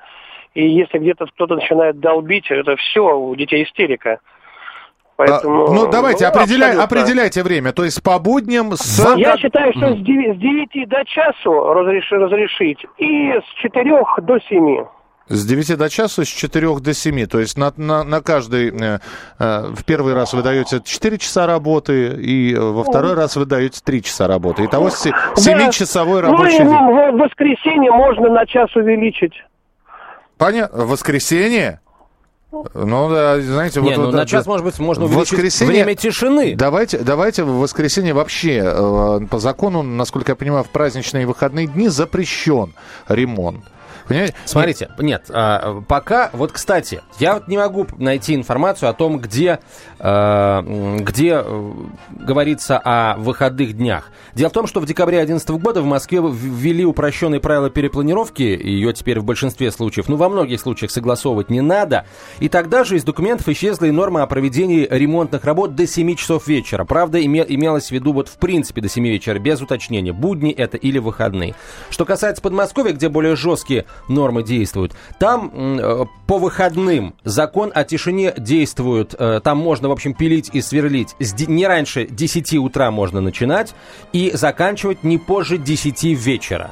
И 0.56 0.68
если 0.68 0.98
где-то 0.98 1.28
кто-то 1.28 1.56
начинает 1.56 2.00
долбить, 2.00 2.50
это 2.50 2.76
все, 2.76 3.16
у 3.16 3.36
детей 3.36 3.64
истерика. 3.64 4.20
Поэтому, 5.16 5.66
а, 5.66 5.74
ну, 5.74 5.92
давайте, 5.92 6.26
ну, 6.26 6.32
определяй, 6.32 6.76
определяйте 6.76 7.44
время. 7.44 7.72
То 7.72 7.84
есть 7.84 8.02
по 8.02 8.18
будням 8.18 8.72
с... 8.74 9.16
Я 9.16 9.38
считаю, 9.38 9.72
что 9.74 9.96
с 9.96 10.00
9, 10.00 10.38
с 10.38 10.40
9 10.40 10.90
до 10.90 11.06
часу 11.06 11.74
разреш, 11.74 12.12
разрешить 12.12 12.84
и 12.98 13.32
с 13.32 13.62
4 13.62 14.04
до 14.24 14.40
7. 14.40 14.86
С 15.30 15.46
9 15.46 15.78
до 15.78 15.90
часу, 15.90 16.26
с 16.26 16.28
4 16.28 16.80
до 16.80 16.94
7. 16.94 17.26
То 17.28 17.40
есть 17.40 17.58
на, 17.58 17.72
на, 17.78 18.04
на 18.04 18.22
каждый... 18.22 18.70
Э, 18.70 19.00
э, 19.40 19.68
в 19.74 19.86
первый 19.86 20.14
раз 20.14 20.34
вы 20.34 20.44
даете 20.44 20.82
4 20.84 21.18
часа 21.18 21.48
работы, 21.48 22.10
и 22.10 22.54
во 22.56 22.84
второй 22.84 23.14
раз 23.14 23.36
вы 23.38 23.46
даете 23.46 23.80
3 23.84 24.04
часа 24.04 24.28
работы. 24.28 24.66
Итого 24.66 24.90
7-часовой 24.90 26.22
да. 26.22 26.28
рабочий 26.28 26.64
ну, 26.64 26.72
день. 26.72 27.18
В 27.18 27.22
воскресенье 27.22 27.92
можно 27.92 28.30
на 28.30 28.46
час 28.46 28.76
увеличить. 28.76 29.34
Понятно. 30.38 30.84
В 30.84 30.90
воскресенье? 30.90 31.80
Ну, 32.52 33.10
да, 33.10 33.40
знаете, 33.42 33.82
Не, 33.82 33.96
вот... 33.96 34.06
ну, 34.06 34.12
да, 34.12 34.20
на 34.20 34.26
час, 34.28 34.46
может 34.46 34.64
быть, 34.64 34.78
можно 34.78 35.06
увеличить 35.06 35.32
воскресенье... 35.32 35.74
время 35.74 35.96
тишины. 35.96 36.56
Давайте, 36.56 37.00
давайте 37.00 37.44
в 37.44 37.60
воскресенье 37.60 38.14
вообще, 38.14 38.62
э, 38.64 39.20
по 39.28 39.40
закону, 39.40 39.82
насколько 39.82 40.34
я 40.34 40.36
понимаю, 40.36 40.64
в 40.64 40.70
праздничные 40.70 41.26
выходные 41.26 41.66
дни 41.66 41.88
запрещен 41.88 42.74
ремонт. 43.08 43.64
Понимаете? 44.08 44.36
Смотрите, 44.46 44.90
нет, 45.00 45.26
а, 45.30 45.82
пока, 45.88 46.30
вот, 46.34 46.52
кстати, 46.52 47.02
я 47.20 47.36
вот 47.36 47.48
не 47.48 47.58
могу 47.58 47.88
найти 47.98 48.36
информацию 48.36 48.90
о 48.90 48.94
том, 48.94 49.20
где, 49.20 49.60
а, 50.00 50.62
где 51.00 51.42
э, 51.44 51.72
говорится 52.10 52.80
о 52.84 53.18
выходных 53.18 53.74
днях. 53.74 54.12
Дело 54.36 54.50
в 54.50 54.54
том, 54.54 54.68
что 54.68 54.80
в 54.80 54.86
декабре 54.86 55.18
2011 55.18 55.62
года 55.62 55.82
в 55.82 55.86
Москве 55.86 56.20
ввели 56.22 56.86
упрощенные 56.86 57.40
правила 57.40 57.70
перепланировки, 57.70 58.42
ее 58.42 58.94
теперь 58.94 59.20
в 59.20 59.24
большинстве 59.24 59.72
случаев, 59.72 60.10
ну, 60.10 60.18
во 60.18 60.30
многих 60.30 60.60
случаях 60.60 60.92
согласовывать 60.92 61.50
не 61.50 61.62
надо, 61.62 62.06
и 62.40 62.50
тогда 62.50 62.84
же 62.84 62.98
из 62.98 63.04
документов 63.04 63.48
исчезла 63.50 63.86
и 63.86 63.92
норма 63.92 64.24
о 64.24 64.28
проведении 64.28 64.88
ремонтных 64.90 65.46
работ 65.46 65.76
до 65.76 65.88
7 65.88 66.16
часов 66.16 66.48
вечера. 66.48 66.84
Правда, 66.84 67.20
име, 67.20 67.46
имелось 67.48 67.88
в 67.88 67.92
виду 67.92 68.14
вот 68.14 68.28
в 68.28 68.38
принципе 68.38 68.82
до 68.82 68.90
7 68.90 69.06
вечера, 69.06 69.40
без 69.40 69.62
уточнения, 69.62 70.14
будни 70.14 70.52
это 70.52 70.78
или 70.78 71.00
выходные. 71.00 71.56
Что 71.90 72.06
касается 72.06 72.42
Подмосковья, 72.42 72.94
где 72.94 73.10
более 73.10 73.36
жесткие 73.36 73.86
нормы 74.08 74.44
действуют. 74.44 74.94
Там 75.20 75.52
э, 75.54 76.06
по 76.28 76.38
выходным 76.38 77.16
закон 77.24 77.72
о 77.74 77.84
тишине 77.84 78.34
действует. 78.38 79.16
Э, 79.18 79.40
там 79.44 79.58
можно, 79.58 79.90
в 79.90 79.92
общем, 79.92 80.14
пилить 80.14 80.50
и 80.54 80.62
сверлить. 80.62 81.16
Не 81.48 81.68
раньше 81.68 82.06
10 82.06 82.54
утра 82.56 82.92
можно 82.92 83.22
начинать 83.22 83.74
и 84.12 84.32
заканчивать 84.34 85.04
не 85.04 85.18
позже 85.18 85.58
10 85.58 86.04
вечера. 86.04 86.72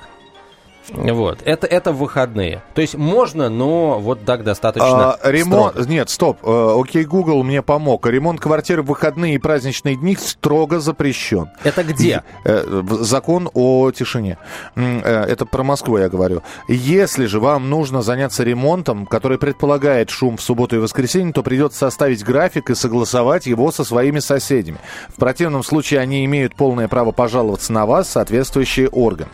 Вот. 0.89 1.39
Это, 1.45 1.67
это 1.67 1.91
выходные. 1.91 2.61
То 2.73 2.81
есть 2.81 2.95
можно, 2.95 3.49
но 3.49 3.99
вот 3.99 4.25
так 4.25 4.43
достаточно 4.43 5.13
А, 5.13 5.31
ремонт... 5.31 5.73
строго. 5.73 5.89
Нет, 5.89 6.09
стоп. 6.09 6.39
Э, 6.43 6.75
Окей, 6.79 7.03
Google 7.05 7.43
мне 7.43 7.61
помог. 7.61 8.07
Ремонт 8.07 8.39
квартиры 8.39 8.81
в 8.81 8.87
выходные 8.87 9.35
и 9.35 9.37
праздничные 9.37 9.95
дни 9.95 10.15
строго 10.15 10.79
запрещен. 10.79 11.49
Это 11.63 11.83
где? 11.83 12.23
Э, 12.43 12.81
Закон 12.99 13.49
о 13.53 13.91
тишине. 13.91 14.37
Э, 14.75 15.25
Это 15.27 15.45
про 15.45 15.63
Москву 15.63 15.97
я 15.97 16.09
говорю. 16.09 16.41
Если 16.67 17.25
же 17.25 17.39
вам 17.39 17.69
нужно 17.69 18.01
заняться 18.01 18.43
ремонтом, 18.43 19.05
который 19.05 19.37
предполагает 19.37 20.09
шум 20.09 20.37
в 20.37 20.41
субботу 20.41 20.75
и 20.75 20.79
воскресенье, 20.79 21.33
то 21.33 21.43
придется 21.43 21.79
составить 21.79 22.23
график 22.23 22.69
и 22.69 22.75
согласовать 22.75 23.45
его 23.45 23.71
со 23.71 23.83
своими 23.83 24.19
соседями. 24.19 24.77
В 25.09 25.15
противном 25.19 25.63
случае 25.63 25.99
они 25.99 26.25
имеют 26.25 26.55
полное 26.55 26.87
право 26.87 27.11
пожаловаться 27.11 27.71
на 27.71 27.85
вас, 27.85 28.09
соответствующие 28.09 28.89
органы. 28.89 29.29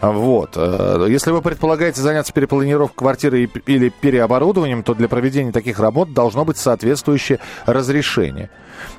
Вот. 0.00 0.56
Если 1.04 1.30
вы 1.30 1.42
предполагаете 1.42 2.00
заняться 2.00 2.32
перепланировкой 2.32 2.96
квартиры 2.96 3.50
или 3.66 3.88
переоборудованием, 3.90 4.82
то 4.82 4.94
для 4.94 5.08
проведения 5.08 5.52
таких 5.52 5.78
работ 5.78 6.12
должно 6.12 6.44
быть 6.44 6.56
соответствующее 6.56 7.38
разрешение. 7.66 8.50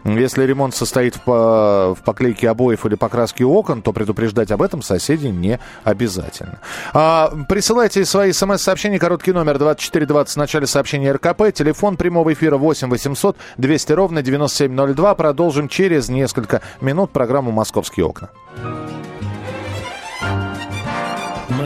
Если 0.03 0.43
ремонт 0.43 0.75
состоит 0.75 1.15
в, 1.15 1.21
по- 1.21 1.95
в 1.95 2.03
поклейке 2.03 2.49
обоев 2.49 2.85
или 2.85 2.95
покраске 2.95 3.45
окон, 3.45 3.81
то 3.81 3.93
предупреждать 3.93 4.51
об 4.51 4.61
этом 4.61 4.81
соседей 4.81 5.29
не 5.29 5.59
обязательно. 5.83 6.59
А, 6.93 7.31
присылайте 7.47 8.05
свои 8.05 8.31
смс-сообщения, 8.31 8.99
короткий 8.99 9.33
номер 9.33 9.57
2420 9.57 10.33
в 10.33 10.37
начале 10.37 10.67
сообщения 10.67 11.11
РКП, 11.11 11.53
телефон 11.53 11.97
прямого 11.97 12.33
эфира 12.33 12.57
8 12.57 12.89
800 12.89 13.37
200 13.57 13.91
ровно 13.93 14.21
9702. 14.21 15.15
Продолжим 15.15 15.67
через 15.67 16.09
несколько 16.09 16.61
минут 16.81 17.11
программу 17.11 17.51
«Московские 17.51 18.05
окна». 18.05 18.29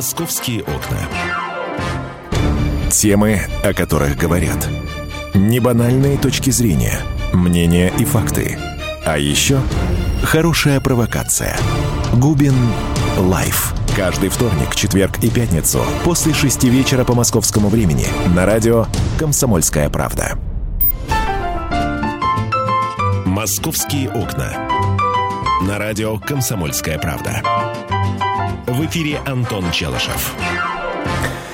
«Московские 0.02 0.64
окна». 0.64 0.98
Темы, 2.90 3.40
о 3.64 3.72
которых 3.72 4.18
говорят. 4.18 4.68
Небанальные 5.36 6.18
точки 6.18 6.50
зрения, 6.50 6.98
мнения 7.34 7.94
и 8.00 8.04
факты. 8.04 8.58
А 9.06 9.20
еще 9.20 9.60
хорошая 10.24 10.80
провокация. 10.80 11.56
Губин 12.14 12.56
Live. 13.16 13.76
Каждый 13.96 14.30
вторник, 14.30 14.74
четверг 14.74 15.24
и 15.24 15.30
пятницу 15.30 15.86
после 16.04 16.34
шести 16.34 16.68
вечера 16.68 17.04
по 17.04 17.14
московскому 17.14 17.70
времени 17.70 18.08
на 18.36 18.48
радио 18.48 18.88
«Комсомольская 19.20 19.88
правда». 19.92 20.32
«Московские 23.24 24.10
окна». 24.10 24.68
На 25.62 25.78
радио 25.78 26.18
«Комсомольская 26.18 26.98
правда». 26.98 27.44
В 28.68 28.86
эфире 28.86 29.20
Антон 29.26 29.72
Челышев. 29.72 30.36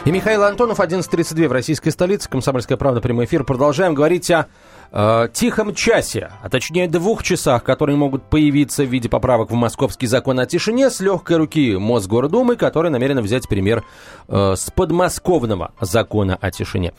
И 0.03 0.11
Михаил 0.11 0.43
Антонов, 0.43 0.79
11.32 0.79 1.47
в 1.47 1.51
российской 1.51 1.89
столице. 1.89 2.29
Комсомольская 2.29 2.77
правда, 2.77 3.01
прямой 3.01 3.25
эфир. 3.25 3.43
Продолжаем 3.43 3.93
говорить 3.93 4.29
о 4.29 4.47
э, 4.91 5.27
тихом 5.34 5.74
часе, 5.74 6.32
а 6.41 6.50
точнее 6.50 6.88
двух 6.88 7.24
часах, 7.24 7.63
которые 7.63 7.96
могут 7.96 8.24
появиться 8.24 8.84
в 8.84 8.88
виде 8.88 9.10
поправок 9.10 9.51
в 9.51 9.53
московский 9.53 10.08
закон 10.08 10.39
о 10.39 10.46
тишине 10.46 10.89
с 10.89 11.00
легкой 11.00 11.38
руки 11.38 11.75
Мосгордумы, 11.77 12.56
которая 12.56 12.91
намерена 12.91 13.22
взять 13.22 13.48
пример 13.48 13.84
э, 14.27 14.56
с 14.56 14.72
подмосковного 14.72 15.72
закона 15.79 16.38
о 16.39 16.51
тишине. 16.51 16.94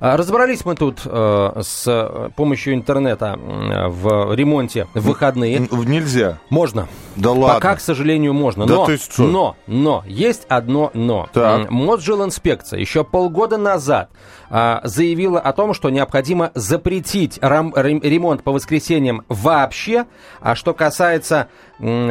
А, 0.00 0.16
Разобрались 0.16 0.64
мы 0.64 0.74
тут 0.74 1.02
э, 1.04 1.62
с 1.62 2.30
помощью 2.36 2.74
интернета 2.74 3.38
в 3.38 4.34
ремонте 4.34 4.86
в 4.94 5.00
выходные. 5.00 5.58
Нельзя. 5.70 6.38
Можно. 6.50 6.88
Да 7.16 7.30
ладно. 7.30 7.54
Пока, 7.54 7.76
к 7.76 7.80
сожалению, 7.80 8.32
можно. 8.32 8.66
Да 8.66 8.74
Но, 8.74 8.86
ты 8.86 8.96
что? 8.96 9.22
но, 9.22 9.56
но, 9.66 10.02
есть 10.06 10.44
одно 10.48 10.90
но. 10.94 11.28
Так. 11.32 11.70
Мосжилинспекция 11.70 12.80
еще 12.80 13.04
полгода 13.04 13.56
назад 13.56 14.10
заявила 14.84 15.40
о 15.40 15.52
том, 15.52 15.74
что 15.74 15.90
необходимо 15.90 16.52
запретить 16.54 17.38
ремонт 17.40 18.44
по 18.44 18.52
воскресеньям 18.52 19.24
вообще. 19.28 20.06
А 20.40 20.54
что 20.54 20.74
касается 20.74 21.48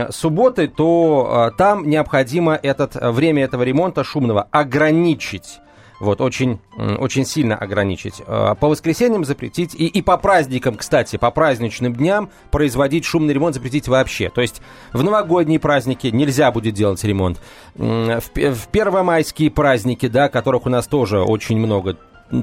субботы, 0.10 0.68
то 0.68 1.30
а, 1.30 1.52
там 1.52 1.88
необходимо 1.88 2.60
этот, 2.62 2.96
время 2.96 3.46
этого 3.46 3.64
ремонта 3.64 4.04
шумного 4.04 4.48
ограничить. 4.52 5.60
Вот, 6.00 6.20
очень, 6.20 6.60
очень 6.76 7.26
сильно 7.26 7.56
ограничить. 7.56 8.22
По 8.26 8.68
воскресеньям 8.68 9.24
запретить, 9.24 9.74
и, 9.74 9.88
и 9.88 10.02
по 10.02 10.18
праздникам, 10.18 10.76
кстати, 10.76 11.16
по 11.16 11.32
праздничным 11.32 11.96
дням 11.96 12.30
производить 12.52 13.06
шумный 13.06 13.34
ремонт 13.34 13.56
запретить 13.56 13.88
вообще. 13.88 14.30
То 14.30 14.42
есть 14.42 14.62
в 14.92 15.02
новогодние 15.02 15.60
праздники 15.60 16.08
нельзя 16.08 16.52
будет 16.52 16.74
делать 16.74 17.02
ремонт. 17.06 17.40
В, 17.76 18.20
в 18.20 18.68
первомайские 18.68 19.50
праздники, 19.50 20.10
да, 20.10 20.28
которых 20.28 20.66
у 20.66 20.70
нас 20.70 20.88
тоже 20.88 21.22
очень 21.22 21.58
много, 21.58 21.96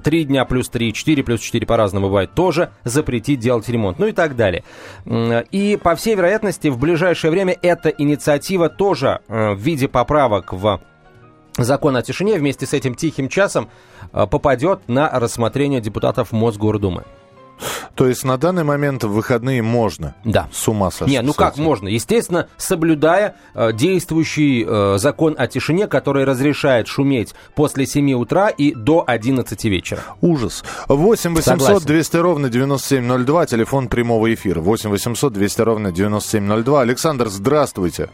Три 0.03 0.25
дня 0.25 0.45
плюс 0.45 0.69
три, 0.69 0.93
четыре 0.93 1.25
плюс 1.25 1.41
четыре 1.41 1.67
по-разному 1.67 2.07
бывает, 2.07 2.33
тоже 2.35 2.71
запретить 2.85 3.41
делать 3.41 3.69
ремонт, 3.69 3.99
ну 3.99 4.07
и 4.07 4.13
так 4.13 4.37
далее. 4.37 4.63
И, 5.51 5.79
по 5.83 5.97
всей 5.97 6.15
вероятности, 6.15 6.69
в 6.69 6.79
ближайшее 6.79 7.31
время 7.31 7.57
эта 7.61 7.89
инициатива 7.89 8.69
тоже 8.69 9.21
э, 9.29 9.53
в 9.55 9.59
виде 9.59 9.89
поправок 9.89 10.53
в 10.53 10.81
закон 11.57 11.97
о 11.97 12.03
тишине 12.03 12.39
вместе 12.39 12.67
с 12.67 12.73
этим 12.73 12.95
тихим 12.95 13.29
часом 13.29 13.69
э, 14.13 14.27
попадет 14.27 14.89
на 14.89 15.11
рассмотрение 15.11 15.81
депутатов 15.81 16.31
Мосгордумы. 16.33 17.05
То 17.95 18.07
есть 18.07 18.25
на 18.25 18.37
данный 18.37 18.65
момент 18.65 19.05
в 19.05 19.09
выходные 19.09 19.63
можно. 19.63 20.15
Да. 20.25 20.49
С 20.53 20.69
ума 20.69 20.91
сошли. 20.91 21.15
Не, 21.15 21.23
ну 21.23 21.33
как 21.33 21.57
можно? 21.57 21.89
Естественно, 21.89 22.49
соблюдая 22.57 23.37
э, 23.55 23.73
действующий 23.73 24.65
э, 24.67 24.99
закон 24.99 25.35
о 25.39 25.47
тишине, 25.47 25.87
который 25.87 26.25
разрешает 26.25 26.89
шуметь 26.89 27.35
после 27.55 27.87
7 27.87 28.13
утра 28.15 28.49
и 28.49 28.75
до 28.75 29.05
11 29.07 29.65
вечера. 29.65 30.01
Ужас. 30.21 30.65
8 30.89 31.35
800 31.35 31.45
Согласен. 31.45 31.87
200 31.87 32.17
ровно 32.17 32.49
9702, 32.49 33.47
телефон 33.47 33.89
прямого 33.89 34.33
эфира. 34.33 34.61
8 34.61 34.91
800 34.91 35.33
200 35.33 35.61
ровно 35.63 35.93
9702. 35.93 36.81
Александр, 36.81 37.29
здравствуйте. 37.29 38.11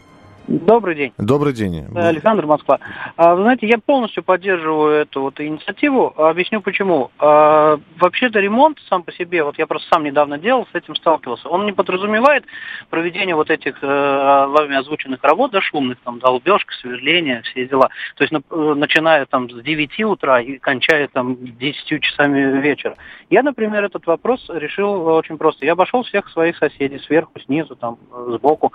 Добрый 0.47 0.95
день. 0.95 1.13
Добрый 1.17 1.53
день. 1.53 2.07
Александр 2.07 2.45
Москва. 2.45 2.79
А, 3.17 3.35
Вы 3.35 3.43
знаете, 3.43 3.67
я 3.67 3.79
полностью 3.79 4.23
поддерживаю 4.23 5.01
эту 5.01 5.21
вот 5.23 5.39
инициативу. 5.41 6.13
Объясню 6.15 6.61
почему. 6.61 7.11
А, 7.19 7.77
Вообще-то 7.99 8.39
ремонт 8.39 8.77
сам 8.89 9.03
по 9.03 9.11
себе, 9.11 9.43
вот 9.43 9.57
я 9.57 9.67
просто 9.67 9.89
сам 9.89 10.03
недавно 10.03 10.37
делал, 10.37 10.65
с 10.71 10.75
этим 10.75 10.95
сталкивался, 10.95 11.49
он 11.49 11.65
не 11.65 11.73
подразумевает 11.73 12.45
проведение 12.89 13.35
вот 13.35 13.49
этих 13.49 13.77
э, 13.81 13.87
вами 13.87 14.75
озвученных 14.77 15.23
работ, 15.23 15.51
да, 15.51 15.61
шумных, 15.61 15.97
там, 16.03 16.19
долбежка, 16.19 16.73
сверление, 16.75 17.41
все 17.41 17.67
дела. 17.67 17.89
То 18.15 18.23
есть, 18.23 18.33
э, 18.33 18.73
начиная 18.75 19.25
там 19.25 19.49
с 19.49 19.61
9 19.61 19.99
утра 20.05 20.39
и 20.39 20.57
кончая 20.59 21.07
там 21.07 21.37
10 21.39 22.01
часами 22.01 22.61
вечера. 22.61 22.95
Я, 23.29 23.43
например, 23.43 23.83
этот 23.83 24.05
вопрос 24.05 24.45
решил 24.49 25.07
очень 25.07 25.37
просто. 25.37 25.65
Я 25.65 25.73
обошел 25.73 26.03
всех 26.03 26.29
своих 26.29 26.57
соседей 26.57 26.99
сверху, 26.99 27.39
снизу, 27.45 27.75
там, 27.75 27.97
э, 28.11 28.37
сбоку. 28.37 28.71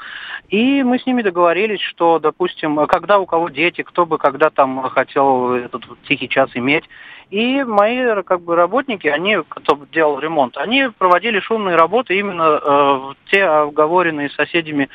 И 0.48 0.82
мы 0.82 0.98
с 0.98 1.06
ними 1.06 1.22
договорились, 1.22 1.61
что, 1.80 2.18
допустим, 2.18 2.86
когда 2.86 3.18
у 3.18 3.26
кого 3.26 3.48
дети, 3.48 3.82
кто 3.82 4.06
бы 4.06 4.18
когда 4.18 4.50
там 4.50 4.82
хотел 4.90 5.54
этот 5.54 5.82
тихий 6.04 6.28
час 6.28 6.50
иметь. 6.54 6.84
И 7.30 7.64
мои 7.64 8.22
как 8.24 8.42
бы 8.42 8.56
работники, 8.56 9.06
они, 9.06 9.38
кто 9.48 9.78
делал 9.90 10.18
ремонт, 10.18 10.58
они 10.58 10.88
проводили 10.98 11.40
шумные 11.40 11.76
работы 11.76 12.18
именно 12.18 12.42
э, 12.42 12.68
в 12.68 13.16
те 13.30 13.44
оговоренные 13.44 14.28
соседями 14.28 14.90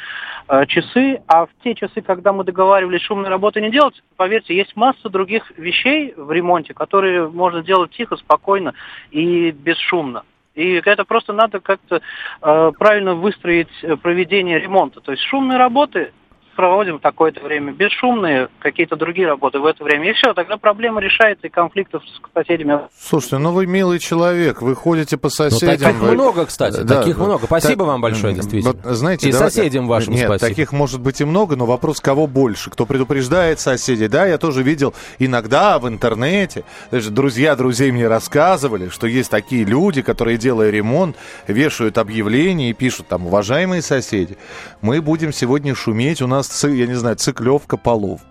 э, 0.48 0.68
часы, 0.68 1.22
а 1.28 1.48
в 1.48 1.50
те 1.64 1.74
часы, 1.74 2.02
когда 2.02 2.34
мы 2.34 2.44
договаривались 2.44 3.02
шумные 3.02 3.32
работы 3.32 3.60
не 3.60 3.72
делать, 3.72 4.04
поверьте, 4.18 4.56
есть 4.56 4.76
масса 4.76 5.10
других 5.10 5.52
вещей 5.58 6.14
в 6.16 6.32
ремонте, 6.32 6.76
которые 6.76 7.28
можно 7.28 7.64
делать 7.64 7.90
тихо, 7.92 8.18
спокойно 8.18 8.76
и 9.10 9.50
бесшумно. 9.50 10.24
И 10.58 10.82
это 10.86 11.06
просто 11.06 11.34
надо 11.34 11.60
как-то 11.60 12.02
э, 12.42 12.72
правильно 12.80 13.14
выстроить 13.14 13.70
э, 13.84 13.96
проведение 13.96 14.60
ремонта. 14.60 15.02
То 15.02 15.12
есть 15.12 15.24
шумные 15.24 15.60
работы 15.60 16.14
проводим 16.58 17.00
такое-то 17.00 17.40
время, 17.42 17.72
бесшумные 17.72 18.50
какие-то 18.60 18.96
другие 18.98 19.28
работы 19.28 19.60
в 19.60 19.66
это 19.66 19.84
время. 19.84 20.10
И 20.10 20.14
все, 20.14 20.34
тогда 20.34 20.58
проблема 20.58 21.00
решается, 21.00 21.48
и 21.48 21.50
конфликтов 21.50 22.04
с 22.04 22.20
соседями 22.34 22.80
Слушайте, 23.00 23.38
ну 23.38 23.52
вы 23.54 23.68
милый 23.68 24.00
человек, 24.00 24.62
вы 24.62 24.76
ходите 24.76 25.16
по 25.18 25.28
Ну, 25.28 25.30
соседям. 25.30 25.78
таких 25.78 26.00
вы- 26.02 26.12
много, 26.14 26.46
кстати, 26.48 26.82
Да, 26.82 27.00
таких 27.02 27.18
да. 27.18 27.24
много. 27.24 27.46
Спасибо 27.46 27.78
Так, 27.86 27.88
вам 27.88 28.02
большое, 28.02 28.34
действительно. 28.34 28.74
вот, 28.84 28.96
знаете, 28.96 29.30
И 29.30 29.32
давай- 29.32 29.52
соседям 29.52 29.88
вашим 29.88 30.14
Нет, 30.16 30.26
спасибо. 30.26 30.50
таких 30.50 30.74
может 30.74 31.00
быть 31.00 31.22
и 31.22 31.26
много, 31.26 31.56
но 31.56 31.66
вопрос, 31.66 32.02
кого 32.02 32.28
больше. 32.28 32.70
Кто 32.72 32.86
предупреждает 32.86 33.60
соседей. 33.60 34.08
Да, 34.08 34.26
я 34.26 34.38
тоже 34.40 34.64
видел 34.64 34.94
иногда 35.20 35.78
в 35.80 35.88
интернете, 35.88 36.64
даже 36.92 37.12
друзья 37.12 37.56
друзей 37.56 37.92
мне 37.92 38.08
рассказывали, 38.08 38.90
что 38.90 39.06
есть 39.08 39.30
такие 39.30 39.64
люди, 39.64 40.02
которые, 40.02 40.38
делая 40.38 40.72
ремонт, 40.72 41.16
вешают 41.48 42.00
объявления 42.00 42.72
и 42.72 42.74
пишут 42.74 43.08
там, 43.08 43.28
уважаемые 43.28 43.84
соседи, 43.84 44.38
мы 44.82 45.02
будем 45.02 45.32
сегодня 45.32 45.76
шуметь, 45.76 46.22
у 46.22 46.28
нас, 46.28 46.47
я 46.64 46.88
не 46.88 46.96
знаю, 46.96 47.16
циклевка 47.16 47.78
полов. 47.78 48.22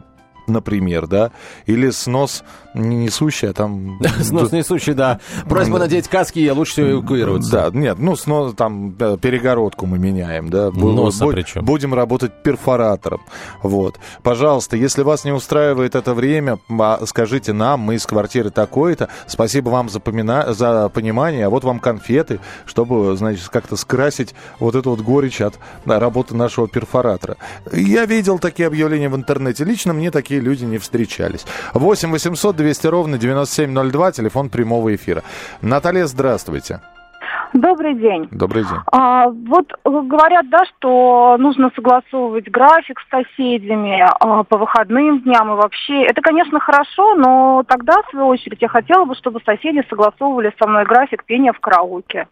Например, 0.47 1.07
да, 1.07 1.33
или 1.67 1.91
снос 1.91 2.45
не 2.77 2.97
несущий, 2.97 3.49
а 3.49 3.53
там... 3.53 3.99
Снос 4.21 4.53
несущий, 4.53 4.93
да. 4.93 5.21
Просьба 5.49 5.79
надеть 5.79 6.09
каски, 6.09 6.39
и 6.41 6.51
лучше 6.51 6.73
всего 6.73 6.91
эвакуироваться. 6.93 7.51
Да, 7.51 7.71
нет, 7.79 7.99
ну, 7.99 8.17
снос, 8.17 8.55
там, 8.55 8.95
э, 8.99 9.17
перегородку 9.21 9.87
мы 9.87 9.99
меняем, 9.99 10.51
да. 10.51 10.71
Носа 10.71 11.27
причем. 11.27 11.65
Будем 11.65 11.95
работать 11.95 12.43
перфоратором, 12.43 13.23
вот. 13.63 13.99
Пожалуйста, 14.23 14.77
если 14.77 15.03
вас 15.03 15.25
не 15.25 15.33
устраивает 15.33 15.95
это 15.95 16.13
время, 16.13 16.59
а, 16.69 17.01
скажите 17.07 17.53
нам, 17.53 17.81
мы 17.81 17.95
из 17.95 18.07
квартиры 18.07 18.51
такой-то, 18.51 19.09
спасибо 19.27 19.71
вам 19.71 19.89
за, 19.89 19.99
помина- 20.01 20.53
за 20.53 20.89
понимание, 20.91 21.47
а 21.47 21.51
вот 21.51 21.65
вам 21.65 21.81
конфеты, 21.81 22.41
чтобы, 22.67 23.17
значит, 23.17 23.49
как-то 23.49 23.77
скрасить 23.77 24.35
вот 24.61 24.75
эту 24.75 24.91
вот 24.91 25.01
горечь 25.01 25.41
от 25.41 25.59
работы 25.87 26.35
нашего 26.35 26.69
перфоратора. 26.69 27.37
Я 27.73 28.05
видел 28.05 28.39
такие 28.39 28.67
объявления 28.67 29.09
в 29.09 29.17
интернете, 29.17 29.65
лично 29.65 29.93
мне 29.93 30.11
такие 30.11 30.36
люди 30.41 30.65
не 30.65 30.79
встречались. 30.79 31.47
8 31.75 32.11
800 32.11 32.57
200 32.57 32.87
ровно 32.87 33.19
9702, 33.19 34.13
телефон 34.13 34.51
прямого 34.51 34.95
эфира. 34.95 35.23
Наталья, 35.63 36.07
здравствуйте. 36.07 36.81
Добрый 37.53 37.95
день. 37.95 38.29
Добрый 38.31 38.65
день. 38.65 38.79
А, 38.93 39.29
вот 39.29 39.73
говорят, 39.85 40.49
да, 40.51 40.65
что 40.67 41.37
нужно 41.39 41.71
согласовывать 41.75 42.49
график 42.51 43.01
с 43.01 43.09
соседями 43.09 44.03
а, 44.03 44.45
по 44.45 44.59
выходным 44.59 45.21
дням 45.21 45.53
и 45.53 45.57
вообще. 45.57 46.03
Это, 46.03 46.21
конечно, 46.21 46.61
хорошо, 46.61 47.15
но 47.15 47.65
тогда, 47.67 48.03
в 48.03 48.11
свою 48.11 48.27
очередь, 48.27 48.61
я 48.61 48.69
хотела 48.69 49.05
бы, 49.05 49.15
чтобы 49.15 49.41
соседи 49.45 49.85
согласовывали 49.89 50.53
со 50.61 50.69
мной 50.69 50.85
график 50.85 51.25
пения 51.25 51.53
в 51.53 51.61
караоке. 51.61 52.29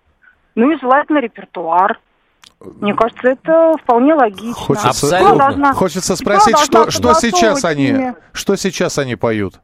Ну 0.54 0.70
и 0.70 0.78
желательно 0.78 1.18
репертуар. 1.18 1.98
Мне 2.80 2.94
кажется, 2.94 3.28
это 3.28 3.74
вполне 3.82 4.14
логично. 4.14 4.54
Хочется, 4.54 4.88
Абсолютно. 4.88 5.38
Должна- 5.38 5.72
хочется 5.74 6.16
спросить, 6.16 6.58
что, 6.58 6.90
что 6.90 7.14
сейчас 7.14 7.64
они, 7.64 8.12
что 8.32 8.56
сейчас 8.56 8.98
они 8.98 9.16
поют? 9.16 9.60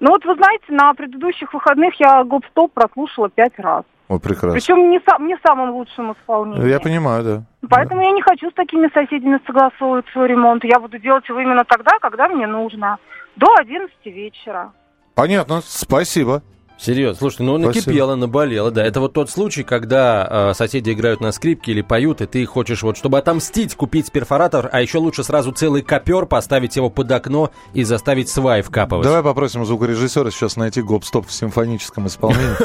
Ну 0.00 0.10
вот 0.10 0.24
вы 0.24 0.34
знаете, 0.34 0.64
на 0.70 0.92
предыдущих 0.94 1.54
выходных 1.54 1.94
я 2.00 2.24
гоп-стоп 2.24 2.72
прослушала 2.72 3.28
пять 3.30 3.56
раз. 3.58 3.84
Ой, 4.08 4.18
прекрасно. 4.20 4.52
Причем 4.52 4.90
не, 4.90 5.00
сам, 5.08 5.26
не 5.26 5.36
самым 5.46 5.70
лучшим 5.70 6.12
исполнением. 6.12 6.66
Я 6.68 6.80
понимаю, 6.80 7.24
да. 7.24 7.68
Поэтому 7.70 8.02
я 8.02 8.10
не 8.10 8.20
хочу 8.20 8.50
с 8.50 8.54
такими 8.54 8.88
соседями 8.92 9.40
согласовывать 9.46 10.04
свой 10.12 10.28
ремонт. 10.28 10.64
Я 10.64 10.80
буду 10.80 10.98
делать 10.98 11.26
его 11.28 11.40
именно 11.40 11.64
тогда, 11.64 11.98
когда 12.00 12.28
мне 12.28 12.46
нужно. 12.46 12.98
До 13.36 13.46
11 13.58 13.94
вечера. 14.06 14.72
Понятно, 15.14 15.60
спасибо. 15.64 16.42
Серьезно, 16.82 17.16
слушайте, 17.16 17.44
ну 17.44 17.58
накипело, 17.58 18.16
наболело, 18.16 18.72
да. 18.72 18.84
Это 18.84 18.98
вот 18.98 19.12
тот 19.12 19.30
случай, 19.30 19.62
когда 19.62 20.50
э, 20.50 20.54
соседи 20.54 20.90
играют 20.90 21.20
на 21.20 21.30
скрипке 21.30 21.70
или 21.70 21.80
поют, 21.80 22.20
и 22.20 22.26
ты 22.26 22.44
хочешь 22.44 22.82
вот, 22.82 22.96
чтобы 22.96 23.18
отомстить, 23.18 23.76
купить 23.76 24.10
перфоратор, 24.10 24.68
а 24.72 24.82
еще 24.82 24.98
лучше 24.98 25.22
сразу 25.22 25.52
целый 25.52 25.82
копер, 25.82 26.26
поставить 26.26 26.74
его 26.74 26.90
под 26.90 27.12
окно 27.12 27.52
и 27.72 27.84
заставить 27.84 28.28
сваи 28.28 28.62
вкапывать. 28.62 29.04
Давай 29.04 29.22
попросим 29.22 29.64
звукорежиссера 29.64 30.32
сейчас 30.32 30.56
найти 30.56 30.82
гоп-стоп 30.82 31.28
в 31.28 31.32
симфоническом 31.32 32.08
исполнении. 32.08 32.56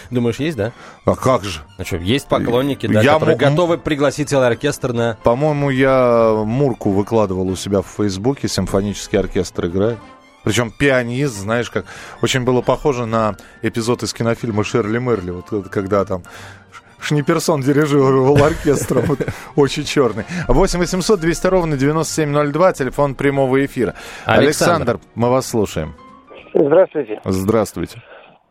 Думаешь, 0.10 0.36
есть, 0.36 0.56
да? 0.56 0.72
А 1.04 1.14
как 1.14 1.44
же? 1.44 1.60
Ну 1.76 1.84
что, 1.84 1.98
есть 1.98 2.26
поклонники, 2.28 2.86
да, 2.86 3.02
Я 3.02 3.12
которые 3.12 3.36
готовы 3.36 3.76
пригласить 3.76 4.30
целый 4.30 4.46
оркестр 4.46 4.94
на... 4.94 5.18
По-моему, 5.22 5.68
я 5.68 6.32
Мурку 6.46 6.92
выкладывал 6.92 7.46
у 7.48 7.56
себя 7.56 7.82
в 7.82 7.88
Фейсбуке, 7.98 8.48
симфонический 8.48 9.18
оркестр 9.18 9.66
играет. 9.66 9.98
Причем 10.44 10.70
пианист, 10.70 11.34
знаешь, 11.34 11.70
как 11.70 11.86
очень 12.22 12.44
было 12.44 12.60
похоже 12.60 13.06
на 13.06 13.36
эпизод 13.62 14.02
из 14.02 14.12
кинофильма 14.12 14.62
Шерли 14.64 14.98
Мерли, 14.98 15.30
вот 15.30 15.52
это 15.52 15.68
когда 15.68 16.04
там 16.04 16.22
Шниперсон 17.00 17.60
дирижировал 17.60 18.36
оркестром, 18.44 19.02
вот, 19.02 19.20
очень 19.56 19.84
черный. 19.84 20.24
8 20.48 20.78
800 20.78 21.20
200 21.20 21.46
ровно 21.46 21.76
9702, 21.76 22.72
телефон 22.72 23.14
прямого 23.14 23.64
эфира. 23.64 23.94
Александр. 24.24 24.44
Александр, 24.44 24.98
мы 25.14 25.30
вас 25.30 25.48
слушаем. 25.48 25.94
Здравствуйте. 26.54 27.20
Здравствуйте. 27.24 28.02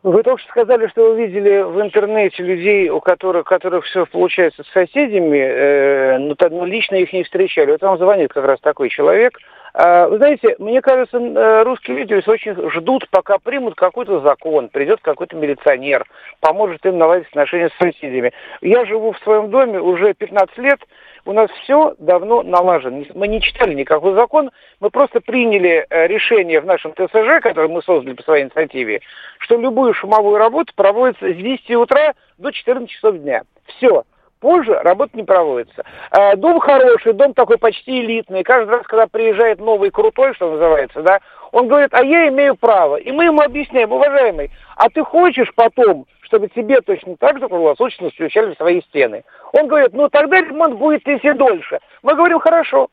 Вы 0.04 0.22
только 0.22 0.42
что 0.42 0.52
сказали, 0.52 0.88
что 0.88 1.14
вы 1.14 1.26
видели 1.26 1.62
в 1.62 1.82
интернете 1.82 2.44
людей, 2.44 2.90
у 2.90 3.00
которых, 3.00 3.46
которых 3.46 3.86
все 3.86 4.06
получается 4.06 4.62
с 4.64 4.74
соседями, 4.74 5.38
э, 5.38 6.18
но, 6.18 6.36
так, 6.36 6.52
ну, 6.52 6.66
лично 6.66 6.96
их 6.96 7.14
не 7.14 7.24
встречали. 7.24 7.72
Вот 7.72 7.82
вам 7.82 7.98
звонит 7.98 8.34
как 8.34 8.44
раз 8.44 8.60
такой 8.60 8.90
человек. 8.90 9.38
А, 9.74 10.08
вы 10.08 10.18
знаете, 10.18 10.56
мне 10.60 10.82
кажется, 10.82 11.18
э, 11.18 11.64
русские 11.64 11.98
люди 11.98 12.14
очень 12.14 12.70
ждут, 12.70 13.10
пока 13.10 13.40
примут 13.40 13.74
какой-то 13.74 14.20
закон, 14.20 14.70
придет 14.70 15.00
какой-то 15.02 15.36
милиционер, 15.36 16.06
поможет 16.42 16.86
им 16.86 17.00
наладить 17.00 17.28
отношения 17.30 17.70
с 17.70 17.84
соседями. 17.84 18.34
Я 18.62 18.86
живу 18.86 19.14
в 19.14 19.20
своем 19.20 19.50
доме 19.50 19.82
уже 19.82 20.14
15 20.14 20.58
лет, 20.60 20.80
у 21.26 21.34
нас 21.34 21.50
все 21.64 21.96
давно 21.98 22.44
налажено. 22.44 23.04
Мы 23.16 23.28
не 23.28 23.42
читали 23.42 23.74
никакой 23.74 24.14
закон, 24.14 24.52
мы 24.80 24.92
просто 24.92 25.22
приняли 25.22 25.88
э, 25.90 26.06
решение 26.06 26.62
в 26.62 26.66
нашем 26.66 26.94
ТСЖ, 26.94 27.42
которое 27.42 27.68
мы 27.68 27.82
создали 27.82 28.14
по 28.14 28.22
своей 28.22 28.44
инициативе, 28.44 29.02
что 29.40 29.58
любую 29.58 29.96
шумовую 29.96 30.38
работу 30.38 30.72
проводится 30.76 31.34
с 31.34 31.36
10 31.36 31.72
утра 31.72 32.14
до 32.38 32.52
14 32.52 32.88
часов 32.88 33.18
дня. 33.18 33.42
Все. 33.66 34.04
Позже 34.44 34.74
работа 34.74 35.16
не 35.16 35.24
проводится. 35.24 35.86
Э, 36.12 36.36
Дом 36.36 36.60
хороший, 36.60 37.14
дом 37.14 37.34
такой 37.34 37.58
почти 37.58 38.02
элитный. 38.02 38.44
Каждый 38.44 38.72
раз, 38.72 38.86
когда 38.86 39.08
приезжает 39.08 39.58
новый 39.60 39.90
крутой, 39.90 40.34
что 40.34 40.52
называется, 40.52 41.02
да, 41.02 41.22
он 41.54 41.70
говорит, 41.70 41.94
а 41.94 42.04
я 42.04 42.28
имею 42.28 42.58
право. 42.58 42.98
И 42.98 43.10
мы 43.14 43.24
ему 43.24 43.42
объясняем, 43.42 43.94
уважаемый, 43.94 44.52
а 44.76 44.90
ты 44.90 45.02
хочешь 45.02 45.50
потом, 45.56 46.08
чтобы 46.24 46.50
тебе 46.50 46.82
точно 46.82 47.16
так 47.16 47.40
же 47.40 47.48
круглосуточно 47.48 48.10
в 48.10 48.56
свои 48.58 48.82
стены? 48.82 49.24
Он 49.54 49.68
говорит, 49.68 49.94
ну 49.94 50.10
тогда 50.10 50.42
ремонт 50.42 50.76
будет 50.76 51.08
идти 51.08 51.32
дольше. 51.32 51.80
Мы 52.02 52.14
говорим, 52.14 52.40
хорошо. 52.40 52.90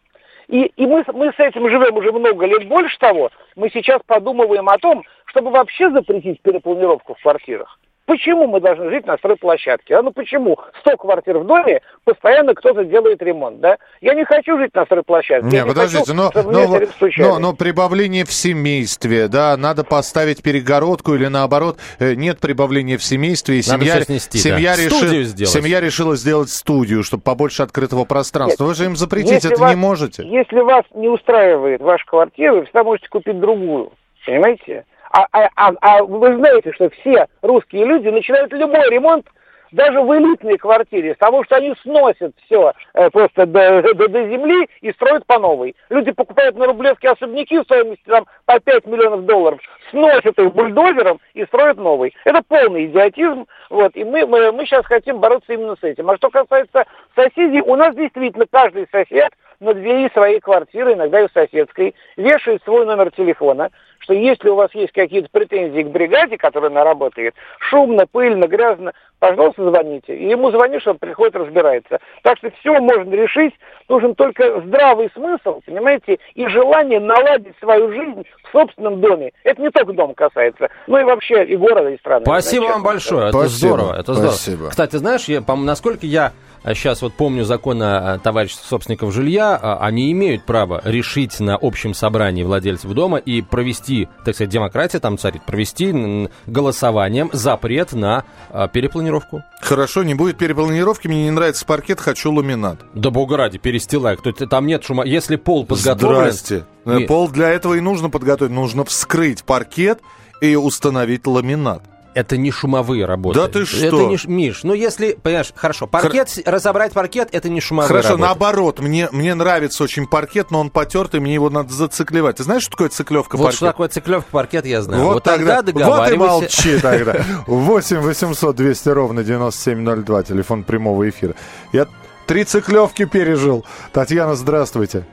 И, 0.47 0.67
и 0.77 0.87
мы, 0.87 1.03
мы 1.13 1.33
с 1.33 1.39
этим 1.41 1.69
живем 1.69 1.97
уже 1.97 2.13
много 2.13 2.47
лет. 2.47 2.69
Больше 2.69 2.97
того, 3.01 3.31
мы 3.57 3.71
сейчас 3.71 4.01
подумываем 4.07 4.69
о 4.69 4.79
том, 4.79 5.03
чтобы 5.25 5.51
вообще 5.51 5.91
запретить 5.91 6.41
перепланировку 6.43 7.15
в 7.15 7.23
квартирах. 7.23 7.77
Почему 8.11 8.49
мы 8.49 8.61
должны 8.61 8.91
жить 8.91 9.07
на 9.07 9.17
стройплощадке? 9.19 9.95
А 9.95 10.03
ну 10.03 10.11
почему? 10.11 10.59
100 10.81 10.97
квартир 10.97 11.39
в 11.39 11.47
доме, 11.47 11.81
постоянно 12.03 12.57
кто-то 12.57 12.85
делает 12.85 13.23
ремонт, 13.23 13.61
да? 13.61 13.79
Я 14.01 14.15
не 14.15 14.25
хочу 14.25 14.59
жить 14.59 14.75
на 14.75 14.85
стройплощадке. 14.85 15.47
Не, 15.47 15.59
Я 15.59 15.65
подождите, 15.65 16.01
хочу, 16.07 16.15
но, 16.15 16.33
но, 16.35 16.81
но, 17.19 17.39
но 17.39 17.53
прибавление 17.53 18.25
в 18.25 18.33
семействе, 18.33 19.29
да, 19.29 19.57
надо 19.57 19.85
поставить 19.85 20.43
перегородку 20.43 21.15
или 21.15 21.29
наоборот, 21.29 21.79
э, 22.01 22.15
нет 22.15 22.41
прибавления 22.41 22.99
в 22.99 23.05
семействе, 23.05 23.61
и 23.61 23.71
Надо 23.71 23.85
семья, 23.85 24.01
снести, 24.03 24.39
семья, 24.39 24.75
да. 24.75 24.83
реши- 24.83 25.23
сделать. 25.23 25.53
семья 25.53 25.81
решила 25.81 26.17
сделать 26.17 26.51
студию, 26.51 27.05
чтобы 27.05 27.23
побольше 27.23 27.63
открытого 27.63 28.05
пространства. 28.07 28.65
Вы 28.65 28.75
же 28.75 28.87
им 28.87 28.97
запретить 28.97 29.45
это 29.45 29.61
вас- 29.61 29.71
не 29.71 29.77
можете. 29.77 30.27
Если 30.27 30.59
вас 30.59 30.83
не 30.97 31.07
устраивает 31.09 31.81
ваша 31.81 32.05
квартира, 32.07 32.55
вы 32.55 32.65
всегда 32.65 32.83
можете 32.83 33.09
купить 33.09 33.39
другую. 33.39 33.93
Понимаете? 34.27 34.85
А, 35.11 35.27
а, 35.33 35.49
а, 35.57 35.73
а 35.81 36.05
вы 36.05 36.37
знаете, 36.37 36.73
что 36.73 36.89
все 36.91 37.27
русские 37.43 37.85
люди 37.85 38.09
начинают 38.09 38.53
любой 38.53 38.89
ремонт 38.91 39.27
даже 39.73 40.01
в 40.01 40.13
элитной 40.17 40.59
квартире, 40.59 41.15
с 41.15 41.19
того, 41.19 41.45
что 41.45 41.57
они 41.57 41.75
сносят 41.83 42.35
все 42.45 42.73
просто 43.13 43.47
до, 43.47 43.83
до, 43.83 44.09
до 44.09 44.29
земли 44.29 44.69
и 44.81 44.91
строят 44.93 45.25
по 45.27 45.39
новой. 45.39 45.77
Люди 45.91 46.11
покупают 46.11 46.57
на 46.57 46.67
Рублевке 46.67 47.11
особняки 47.11 47.61
стоимостью 47.63 48.05
там, 48.07 48.27
по 48.47 48.59
5 48.59 48.87
миллионов 48.87 49.27
долларов, 49.27 49.61
сносят 49.91 50.39
их 50.39 50.53
бульдозером 50.55 51.21
и 51.35 51.45
строят 51.45 51.77
новый. 51.77 52.15
Это 52.25 52.43
полный 52.47 52.87
идиотизм, 52.87 53.47
вот, 53.69 53.95
и 53.95 54.05
мы, 54.05 54.27
мы, 54.27 54.51
мы 54.51 54.67
сейчас 54.67 54.85
хотим 54.87 55.19
бороться 55.19 55.53
именно 55.53 55.77
с 55.77 55.85
этим. 55.85 56.11
А 56.11 56.17
что 56.17 56.31
касается 56.31 56.85
соседей, 57.15 57.61
у 57.61 57.77
нас 57.77 57.95
действительно 57.95 58.47
каждый 58.51 58.89
сосед 58.91 59.31
на 59.61 59.75
двери 59.75 60.11
своей 60.13 60.41
квартиры, 60.41 60.95
иногда 60.95 61.21
и 61.21 61.29
в 61.29 61.33
соседской, 61.33 61.95
вешает 62.17 62.63
свой 62.65 62.87
номер 62.87 63.13
телефона, 63.13 63.71
что 64.01 64.15
если 64.15 64.49
у 64.49 64.55
вас 64.57 64.71
есть 64.75 64.93
какие-то 64.93 65.29
претензии 65.31 65.83
к 65.83 65.89
бригаде, 65.91 66.37
которая 66.37 66.71
она 66.71 66.85
работает, 66.85 67.35
шумно, 67.59 68.07
пыльно, 68.07 68.47
грязно, 68.47 68.93
пожалуйста, 69.19 69.69
звоните. 69.69 70.17
И 70.17 70.29
ему 70.29 70.51
звонишь, 70.51 70.87
он 70.87 70.99
приходит, 70.99 71.37
разбирается. 71.37 71.99
Так 72.23 72.39
что 72.39 72.51
все 72.61 72.81
можно 72.81 73.13
решить, 73.15 73.55
нужен 73.89 74.15
только 74.15 74.61
здравый 74.63 75.11
смысл, 75.15 75.61
понимаете, 75.65 76.19
и 76.35 76.47
желание 76.49 77.01
наладить 77.01 77.55
свою 77.61 77.93
жизнь 77.93 78.25
в 78.45 78.53
собственном 78.53 79.01
доме. 79.01 79.33
Это 79.45 79.61
не 79.61 79.71
только 79.71 79.93
дом 79.93 80.15
касается, 80.15 80.69
но 80.87 80.99
и 80.99 81.05
вообще 81.05 81.45
и 81.45 81.57
города, 81.57 81.91
и 81.91 81.99
страны. 81.99 82.25
Спасибо 82.25 82.65
вам 82.65 82.83
большое, 82.83 83.29
это 83.29 83.39
Спасибо, 83.39 83.75
здорово, 83.75 84.01
это 84.01 84.15
здорово. 84.15 84.33
спасибо. 84.33 84.69
Кстати, 84.71 84.97
знаешь, 84.97 85.25
я, 85.27 85.43
по- 85.43 85.57
насколько 85.57 86.07
я 86.07 86.33
сейчас 86.75 87.01
вот 87.03 87.15
помню 87.15 87.45
закон 87.45 87.83
о 87.83 88.19
товариществе 88.19 88.67
собственников 88.69 89.13
жилья, 89.15 89.59
а, 89.61 89.79
они 89.81 90.13
имеют 90.13 90.45
право 90.45 90.81
решить 90.85 91.41
на 91.41 91.57
общем 91.61 91.95
собрании 91.95 92.43
владельцев 92.43 92.91
дома 92.93 93.19
и 93.19 93.41
провести, 93.43 94.09
так 94.25 94.35
сказать, 94.35 94.51
демократия 94.51 94.99
там 95.01 95.17
царит, 95.17 95.45
провести 95.45 96.29
голосованием 96.47 97.31
запрет 97.33 97.93
на 97.93 98.25
а, 98.51 98.69
перепланировку. 98.69 99.43
Хорошо, 99.61 100.03
не 100.03 100.15
будет 100.15 100.37
перепланировки, 100.39 101.09
мне 101.09 101.25
не 101.25 101.31
нравится 101.31 101.65
паркет, 101.65 102.01
хочу 102.01 102.33
ламинат. 102.33 102.81
Да 102.95 103.11
бога 103.11 103.37
ради, 103.37 103.59
перестилай, 103.59 104.17
там 104.17 104.67
нет 104.67 104.85
шума. 104.85 105.05
Если 105.05 105.37
пол 105.37 105.65
подготовлен... 105.65 106.21
Здрасте. 106.33 106.65
И- 106.87 107.07
Пол 107.07 107.29
для 107.29 107.51
этого 107.51 107.75
и 107.75 107.81
нужно 107.81 108.11
подготовить. 108.11 108.53
Нужно 108.53 108.85
вскрыть 108.85 109.45
паркет 109.45 110.01
и 110.41 110.57
установить 110.57 111.27
ламинат. 111.27 111.83
Это 112.13 112.37
не 112.37 112.51
шумовые 112.51 113.05
работы. 113.07 113.39
Да 113.39 113.47
ты 113.47 113.65
что? 113.65 113.87
Это 113.87 113.97
не, 113.97 114.19
Миш, 114.27 114.65
ну 114.65 114.75
если, 114.75 115.13
понимаешь, 115.13 115.53
хорошо, 115.55 115.87
паркет, 115.87 116.29
с- 116.29 116.43
разобрать 116.45 116.93
паркет, 116.93 117.29
это 117.31 117.49
не 117.49 117.61
шумовые 117.61 117.87
Хорошо, 117.89 118.09
работы. 118.11 118.23
наоборот, 118.27 118.81
мне, 118.81 119.09
мне 119.13 119.35
нравится 119.35 119.85
очень 119.85 120.09
паркет, 120.09 120.51
но 120.51 120.59
он 120.61 120.71
потертый, 120.71 121.21
мне 121.21 121.35
его 121.35 121.51
надо 121.51 121.73
зациклевать. 121.73 122.37
Ты 122.37 122.43
знаешь, 122.43 122.63
что 122.63 122.73
такое 122.73 122.89
циклевка 122.89 123.37
Вот 123.37 123.45
паркета? 123.45 123.57
что 123.57 123.67
такое 123.67 123.89
циклевка 123.89 124.29
паркет, 124.31 124.67
я 124.67 124.83
знаю. 124.83 125.05
Вот, 125.05 125.15
Вот, 125.15 125.23
тогда 125.23 125.57
Вот 125.57 125.69
и 125.69 125.73
договаривайся. 125.73 126.17
молчи 126.19 126.79
тогда. 126.81 127.25
8 127.47 127.99
800 128.01 128.57
200 128.57 128.89
ровно 128.89 129.23
9702, 129.23 130.23
телефон 130.25 130.65
прямого 130.65 131.09
эфира. 131.09 131.35
Я 131.73 131.87
три 132.27 132.43
циклевки 132.45 133.05
пережил. 133.05 133.65
Татьяна, 133.93 134.35
здравствуйте. 134.35 135.05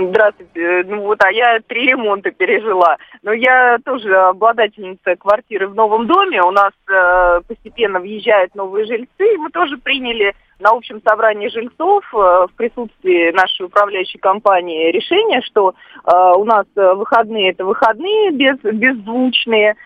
Здравствуйте. 0.00 0.84
Ну 0.86 1.02
вот, 1.02 1.22
а 1.22 1.30
я 1.30 1.60
три 1.66 1.88
ремонта 1.88 2.30
пережила. 2.30 2.96
Но 3.22 3.32
я 3.32 3.78
тоже 3.84 4.14
обладательница 4.16 5.16
квартиры 5.16 5.68
в 5.68 5.74
новом 5.74 6.06
доме. 6.06 6.42
У 6.42 6.50
нас 6.50 6.72
э, 6.88 7.40
постепенно 7.46 8.00
въезжают 8.00 8.54
новые 8.54 8.86
жильцы. 8.86 9.34
И 9.34 9.36
мы 9.36 9.50
тоже 9.50 9.76
приняли 9.78 10.34
на 10.60 10.70
общем 10.70 11.00
собрании 11.06 11.48
жильцов 11.48 12.04
э, 12.12 12.16
в 12.16 12.50
присутствии 12.56 13.32
нашей 13.32 13.66
управляющей 13.66 14.18
компании 14.18 14.90
решение, 14.90 15.40
что 15.42 15.70
э, 15.70 16.32
у 16.36 16.44
нас 16.44 16.66
э, 16.74 16.94
выходные 16.94 17.50
это 17.50 17.64
выходные 17.64 18.30
без, 18.32 18.58
беззвучные 18.58 19.76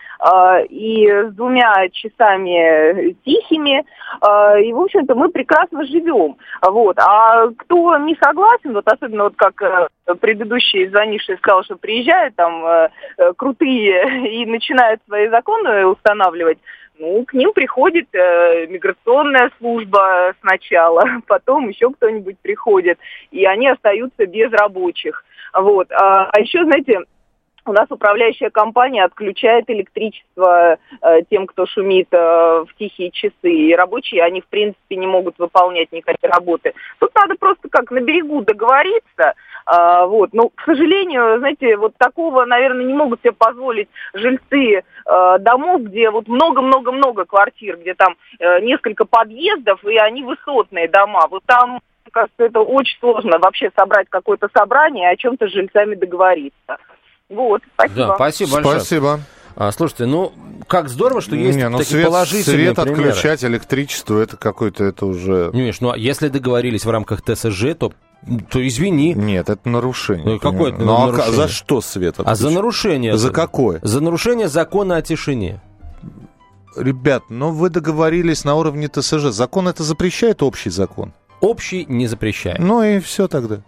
и 0.69 1.05
с 1.09 1.33
двумя 1.33 1.89
часами 1.89 3.11
тихими. 3.25 3.83
И, 4.63 4.71
в 4.71 4.79
общем-то, 4.79 5.15
мы 5.15 5.27
прекрасно 5.29 5.85
живем. 5.85 6.37
Вот. 6.61 6.97
А 6.97 7.47
кто 7.57 7.97
не 7.97 8.15
согласен, 8.23 8.73
вот 8.73 8.87
особенно 8.87 9.25
вот 9.25 9.33
как 9.35 9.89
предыдущий 10.21 10.87
звонивший 10.87 11.35
сказал, 11.39 11.63
что 11.63 11.75
приезжают 11.75 12.37
там 12.37 12.63
крутые 13.35 14.29
и 14.41 14.45
начинают 14.45 15.01
свои 15.05 15.27
законы 15.27 15.87
устанавливать, 15.87 16.59
ну, 16.99 17.25
к 17.25 17.33
ним 17.33 17.53
приходит 17.53 18.07
э, 18.13 18.67
миграционная 18.67 19.51
служба 19.57 20.33
сначала, 20.41 21.03
потом 21.27 21.69
еще 21.69 21.89
кто-нибудь 21.91 22.37
приходит, 22.39 22.99
и 23.31 23.45
они 23.45 23.67
остаются 23.67 24.25
без 24.25 24.51
рабочих. 24.51 25.25
Вот. 25.53 25.91
А, 25.91 26.29
а 26.31 26.39
еще, 26.39 26.63
знаете, 26.63 26.99
у 27.65 27.73
нас 27.73 27.87
управляющая 27.89 28.49
компания 28.49 29.03
отключает 29.03 29.69
электричество 29.69 30.77
э, 31.01 31.21
тем, 31.29 31.47
кто 31.47 31.65
шумит 31.65 32.07
э, 32.11 32.17
в 32.17 32.67
тихие 32.77 33.11
часы. 33.11 33.49
И 33.49 33.75
рабочие, 33.75 34.23
они, 34.23 34.41
в 34.41 34.47
принципе, 34.47 34.95
не 34.95 35.07
могут 35.07 35.37
выполнять 35.39 35.91
никакие 35.91 36.29
работы. 36.29 36.73
Тут 36.99 37.11
надо 37.15 37.35
просто 37.35 37.69
как 37.69 37.91
на 37.91 38.01
берегу 38.01 38.41
договориться. 38.41 39.33
А, 39.65 40.05
вот. 40.05 40.33
Но, 40.33 40.49
к 40.49 40.61
сожалению, 40.65 41.39
знаете, 41.39 41.77
вот 41.77 41.95
такого, 41.97 42.45
наверное, 42.45 42.85
не 42.85 42.93
могут 42.93 43.21
себе 43.21 43.31
позволить 43.31 43.89
жильцы 44.13 44.83
э, 45.05 45.37
домов, 45.39 45.83
где 45.83 46.09
вот 46.09 46.27
много-много-много 46.27 47.25
квартир, 47.25 47.77
где 47.77 47.93
там 47.93 48.15
э, 48.39 48.59
несколько 48.61 49.05
подъездов, 49.05 49.83
и 49.85 49.97
они 49.97 50.23
высотные 50.23 50.89
дома. 50.89 51.27
Вот 51.29 51.43
там, 51.45 51.79
кажется, 52.11 52.43
это 52.43 52.59
очень 52.61 52.99
сложно 52.99 53.39
вообще 53.39 53.71
собрать 53.75 54.07
какое-то 54.09 54.49
собрание 54.55 55.09
и 55.09 55.13
о 55.13 55.17
чем-то 55.17 55.47
с 55.47 55.51
жильцами 55.51 55.95
договориться. 55.95 56.77
Вот, 57.33 57.61
спасибо. 57.73 57.95
Да, 58.07 58.15
спасибо 58.15 58.51
большое. 58.51 58.79
Спасибо. 58.79 59.19
А, 59.55 59.71
слушайте, 59.71 60.05
ну, 60.07 60.33
как 60.67 60.89
здорово, 60.89 61.21
что 61.21 61.35
есть 61.35 61.57
Не, 61.57 61.69
ну 61.69 61.77
такие 61.77 61.91
свет, 61.93 62.05
положительные 62.07 62.43
свет 62.73 62.75
примеры. 62.75 63.09
отключать, 63.09 63.43
электричество, 63.43 64.19
это 64.19 64.35
какой-то, 64.35 64.83
это 64.83 65.05
уже... 65.05 65.51
Миш, 65.53 65.79
ну, 65.79 65.91
а 65.91 65.97
если 65.97 66.27
договорились 66.29 66.85
в 66.85 66.89
рамках 66.89 67.21
ТСЖ, 67.21 67.75
то, 67.77 67.93
то 68.49 68.67
извини. 68.67 69.13
Нет, 69.13 69.49
это 69.49 69.69
нарушение. 69.69 70.25
Ну, 70.25 70.39
какое 70.39 70.71
это 70.71 70.81
Ну, 70.81 70.95
а 70.95 71.05
нарушение? 71.07 71.33
за 71.35 71.47
что 71.49 71.81
свет 71.81 72.15
А 72.17 72.33
за 72.35 72.49
нарушение... 72.49 73.15
За 73.15 73.29
какое? 73.31 73.79
За 73.83 74.01
нарушение 74.01 74.47
закона 74.47 74.95
о 74.97 75.01
тишине. 75.03 75.61
Ребят, 76.75 77.25
ну 77.29 77.51
вы 77.51 77.69
договорились 77.69 78.43
на 78.45 78.55
уровне 78.55 78.87
ТСЖ. 78.87 79.25
Закон 79.29 79.67
это 79.67 79.83
запрещает, 79.83 80.41
общий 80.41 80.71
закон. 80.71 81.13
Общий 81.41 81.85
не 81.87 82.07
запрещает. 82.07 82.57
Ну 82.57 82.81
и 82.81 82.99
все 82.99 83.27
тогда. 83.27 83.61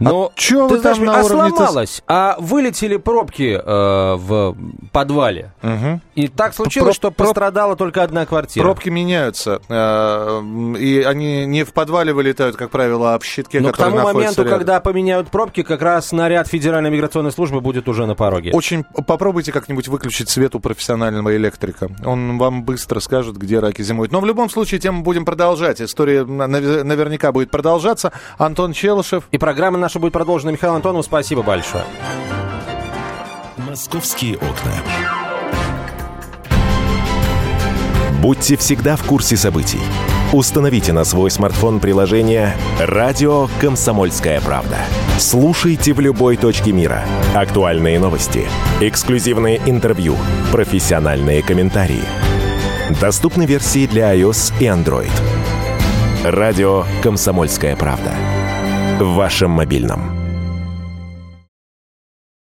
Но 0.00 0.26
а 0.26 0.38
чё 0.38 0.68
ты 0.68 0.74
вы 0.76 0.80
там 0.80 0.94
знаешь, 0.96 0.98
на 1.12 1.20
а 1.20 1.24
уровне 1.24 1.56
сломалось, 1.56 2.02
а 2.06 2.36
вылетели 2.38 2.96
пробки 2.96 3.60
э, 3.62 4.14
в 4.16 4.56
подвале. 4.92 5.52
Мгм. 5.62 6.00
И 6.14 6.28
так 6.28 6.54
случилось, 6.54 6.94
Проб- 6.94 6.96
что 6.96 7.10
пострадала 7.10 7.76
только 7.76 8.02
одна 8.02 8.26
квартира. 8.26 8.64
Пробки 8.64 8.88
меняются, 8.88 9.60
э, 9.68 10.42
и 10.78 11.02
они 11.02 11.46
не 11.46 11.64
в 11.64 11.72
подвале 11.72 12.12
вылетают, 12.12 12.56
как 12.56 12.70
правило, 12.70 13.14
а 13.14 13.18
в 13.18 13.24
щитке, 13.24 13.60
Но 13.60 13.68
к 13.68 13.72
который 13.72 13.84
тому 13.90 13.96
находится 13.96 14.18
моменту, 14.20 14.42
рядом. 14.44 14.58
когда 14.58 14.80
поменяют 14.80 15.28
пробки, 15.30 15.62
как 15.62 15.82
раз 15.82 16.12
наряд 16.12 16.48
Федеральной 16.48 16.90
миграционной 16.90 17.32
службы 17.32 17.60
будет 17.60 17.88
уже 17.88 18.06
на 18.06 18.14
пороге. 18.14 18.50
Очень 18.52 18.84
попробуйте 18.84 19.52
как-нибудь 19.52 19.88
выключить 19.88 20.28
свет 20.28 20.54
у 20.54 20.60
профессионального 20.60 21.34
электрика. 21.36 21.88
Он 22.04 22.38
вам 22.38 22.64
быстро 22.64 23.00
скажет, 23.00 23.36
где 23.36 23.58
раки 23.58 23.82
зимуют. 23.82 24.12
Но 24.12 24.20
в 24.20 24.26
любом 24.26 24.50
случае 24.50 24.80
тему 24.80 25.02
будем 25.02 25.24
продолжать. 25.24 25.80
История 25.80 26.24
на- 26.24 26.46
наве- 26.46 26.82
наверняка 26.82 27.32
будет 27.32 27.50
продолжаться. 27.50 28.12
Антон 28.38 28.72
Челышев. 28.72 29.24
И 29.30 29.38
программа 29.62 29.78
наша 29.78 30.00
будет 30.00 30.12
продолжена. 30.12 30.50
Михаил 30.50 30.74
Антонов, 30.74 31.04
спасибо 31.04 31.44
большое. 31.44 31.84
Московские 33.58 34.34
окна. 34.34 34.72
Будьте 38.20 38.56
всегда 38.56 38.96
в 38.96 39.04
курсе 39.04 39.36
событий. 39.36 39.78
Установите 40.32 40.92
на 40.92 41.04
свой 41.04 41.30
смартфон 41.30 41.78
приложение 41.78 42.56
«Радио 42.80 43.46
Комсомольская 43.60 44.40
правда». 44.40 44.78
Слушайте 45.18 45.92
в 45.92 46.00
любой 46.00 46.36
точке 46.36 46.72
мира. 46.72 47.04
Актуальные 47.32 48.00
новости, 48.00 48.48
эксклюзивные 48.80 49.60
интервью, 49.66 50.16
профессиональные 50.50 51.40
комментарии. 51.44 52.02
Доступны 53.00 53.46
версии 53.46 53.86
для 53.86 54.12
iOS 54.12 54.52
и 54.58 54.64
Android. 54.64 55.12
«Радио 56.24 56.84
Комсомольская 57.00 57.76
правда». 57.76 58.10
В 59.00 59.14
вашем 59.14 59.50
мобильном. 59.50 60.21